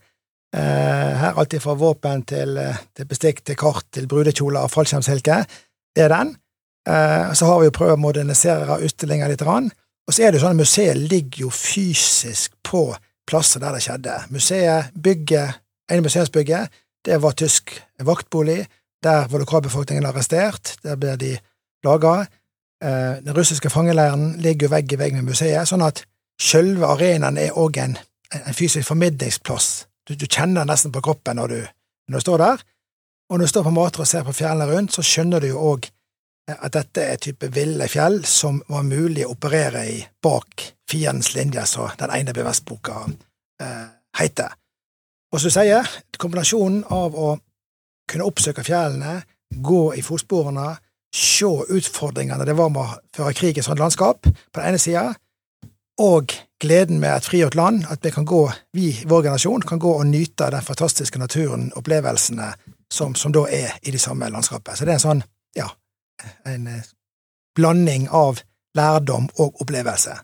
Eh, 0.54 1.12
her 1.20 1.38
alt 1.38 1.54
fra 1.62 1.76
våpen 1.78 2.24
til, 2.30 2.56
eh, 2.58 2.82
til 2.96 3.10
bestikk 3.10 3.44
til 3.44 3.58
kart 3.58 3.86
til 3.92 4.08
brudekjoler 4.10 4.64
og 4.64 4.72
fallskjermsilke. 4.72 5.44
Det 5.94 6.08
er 6.08 6.16
den. 6.16 6.36
Så 6.84 7.46
har 7.48 7.62
vi 7.62 7.70
jo 7.70 7.72
prøvd 7.72 7.94
å 7.94 7.96
modernisere 7.96 8.74
utstillinga 8.84 9.24
litt. 9.30 9.40
Rann. 9.40 9.70
Og 10.06 10.14
så 10.14 10.22
er 10.22 10.32
det 10.32 10.38
jo 10.38 10.44
sånn 10.44 10.58
at 10.58 10.62
museet 10.64 11.00
ligger 11.10 11.46
jo 11.46 11.50
fysisk 11.54 12.52
på 12.66 12.86
plasser 13.28 13.62
der 13.62 13.76
det 13.76 13.84
skjedde. 13.84 14.16
Museet, 14.34 14.92
bygget, 14.92 15.60
ene 15.90 16.04
museumsbygget, 16.04 16.72
det 17.04 17.20
var 17.22 17.36
tysk 17.36 17.72
vaktbolig. 18.04 18.64
Der 19.04 19.28
var 19.28 19.38
lokalbefolkningen 19.38 20.06
arrestert. 20.08 20.76
Der 20.82 20.96
ble 21.00 21.16
de 21.20 21.34
laga. 21.84 22.26
Eh, 22.84 23.24
den 23.24 23.36
russiske 23.36 23.70
fangeleiren 23.70 24.34
ligger 24.40 24.68
jo 24.68 24.74
vegg 24.74 24.92
i 24.92 25.00
vegg 25.00 25.16
med 25.16 25.28
museet, 25.28 25.68
sånn 25.68 25.84
at 25.84 26.04
sjølve 26.40 26.88
arenaen 26.96 27.38
er 27.40 27.56
òg 27.60 27.78
en, 27.80 27.96
en, 28.34 28.56
fysisk 28.56 28.88
formidlingsplass. 28.88 29.86
Du, 30.04 30.14
du, 30.16 30.26
kjenner 30.26 30.66
nesten 30.68 30.92
på 30.92 31.02
kroppen 31.04 31.38
når 31.40 31.52
du, 31.52 31.60
når 32.08 32.20
du 32.20 32.24
står 32.24 32.42
der. 32.44 32.64
Og 33.30 33.38
når 33.38 33.46
du 33.46 33.52
står 33.52 33.66
på 33.68 33.74
mater 33.76 34.04
og 34.04 34.08
ser 34.08 34.24
på 34.26 34.36
fjellene 34.36 34.68
rundt, 34.68 34.92
så 34.92 35.04
skjønner 35.04 35.40
du 35.40 35.52
jo 35.52 35.62
òg 35.72 35.88
at 36.52 36.74
dette 36.76 37.04
er 37.08 37.20
type 37.20 37.48
ville 37.54 37.88
fjell 37.88 38.20
som 38.28 38.60
var 38.68 38.84
mulig 38.84 39.24
å 39.24 39.32
operere 39.32 39.84
i 39.88 40.00
bak 40.22 40.66
fiendens 40.90 41.32
linje, 41.34 41.64
som 41.66 41.92
den 41.98 42.12
ene 42.12 42.34
bevisstboka 42.36 43.06
eh, 43.62 43.86
heter. 44.20 44.52
Og 45.32 45.40
som 45.40 45.50
du 45.50 45.56
sier, 45.56 45.88
kombinasjonen 46.20 46.84
av 46.92 47.16
å 47.16 47.34
kunne 48.10 48.28
oppsøke 48.28 48.64
fjellene, 48.66 49.22
gå 49.54 49.94
i 49.96 50.02
fotsporene, 50.04 50.74
se 51.14 51.46
utfordringene 51.46 52.44
det 52.46 52.56
var 52.58 52.72
med 52.74 52.82
å 52.82 52.96
føre 53.16 53.36
krig 53.38 53.56
i 53.56 53.62
et 53.62 53.66
sånt 53.66 53.80
landskap, 53.80 54.26
på 54.26 54.60
den 54.60 54.68
ene 54.68 54.82
sida, 54.82 55.12
og 56.02 56.34
gleden 56.60 56.98
med 57.00 57.14
et 57.14 57.26
frigjort 57.26 57.54
land, 57.54 57.84
at 57.90 58.02
vi 58.04 58.10
kan 58.10 58.26
gå, 58.26 58.42
vi 58.74 58.88
vår 59.06 59.28
generasjon 59.28 59.62
kan 59.68 59.78
gå 59.78 59.92
og 59.94 60.08
nyte 60.10 60.50
den 60.50 60.64
fantastiske 60.66 61.18
naturen, 61.22 61.70
opplevelsene, 61.78 62.52
som, 62.92 63.14
som 63.14 63.32
da 63.34 63.46
er 63.50 63.78
i 63.82 63.94
de 63.94 63.98
samme 64.02 64.28
landskapet. 64.30 64.76
Så 64.76 64.86
det 64.86 64.94
er 64.94 65.00
en 65.00 65.06
sånn, 65.06 65.22
en 66.46 66.66
eh, 66.66 66.86
blanding 67.56 68.08
av 68.10 68.42
lærdom 68.76 69.28
og 69.38 69.60
opplevelse. 69.62 70.16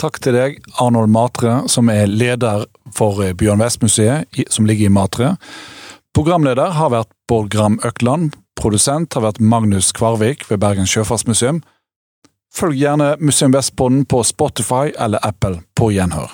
Takk 0.00 0.18
til 0.20 0.36
deg, 0.36 0.56
Arnold 0.82 1.12
Matre, 1.14 1.62
som 1.70 1.88
er 1.92 2.10
leder 2.10 2.66
for 2.92 3.22
eh, 3.24 3.34
Bjørn 3.36 3.62
West-museet, 3.62 4.42
som 4.52 4.66
ligger 4.68 4.90
i 4.90 4.94
Matre. 4.94 5.34
Programleder 6.14 6.74
har 6.76 6.92
vært 6.94 7.12
Bård 7.28 7.50
Gram 7.54 7.78
Økland. 7.86 8.34
Produsent 8.58 9.14
har 9.16 9.24
vært 9.24 9.40
Magnus 9.42 9.92
Kvarvik 9.96 10.44
ved 10.50 10.60
Bergen 10.62 10.86
sjøfartsmuseum. 10.86 11.62
Følg 12.54 12.78
gjerne 12.78 13.14
Museum 13.18 13.54
Vestpodden 13.54 14.04
på 14.06 14.22
Spotify 14.22 14.92
eller 14.94 15.22
Apple 15.26 15.64
på 15.74 15.90
gjenhør. 15.90 16.30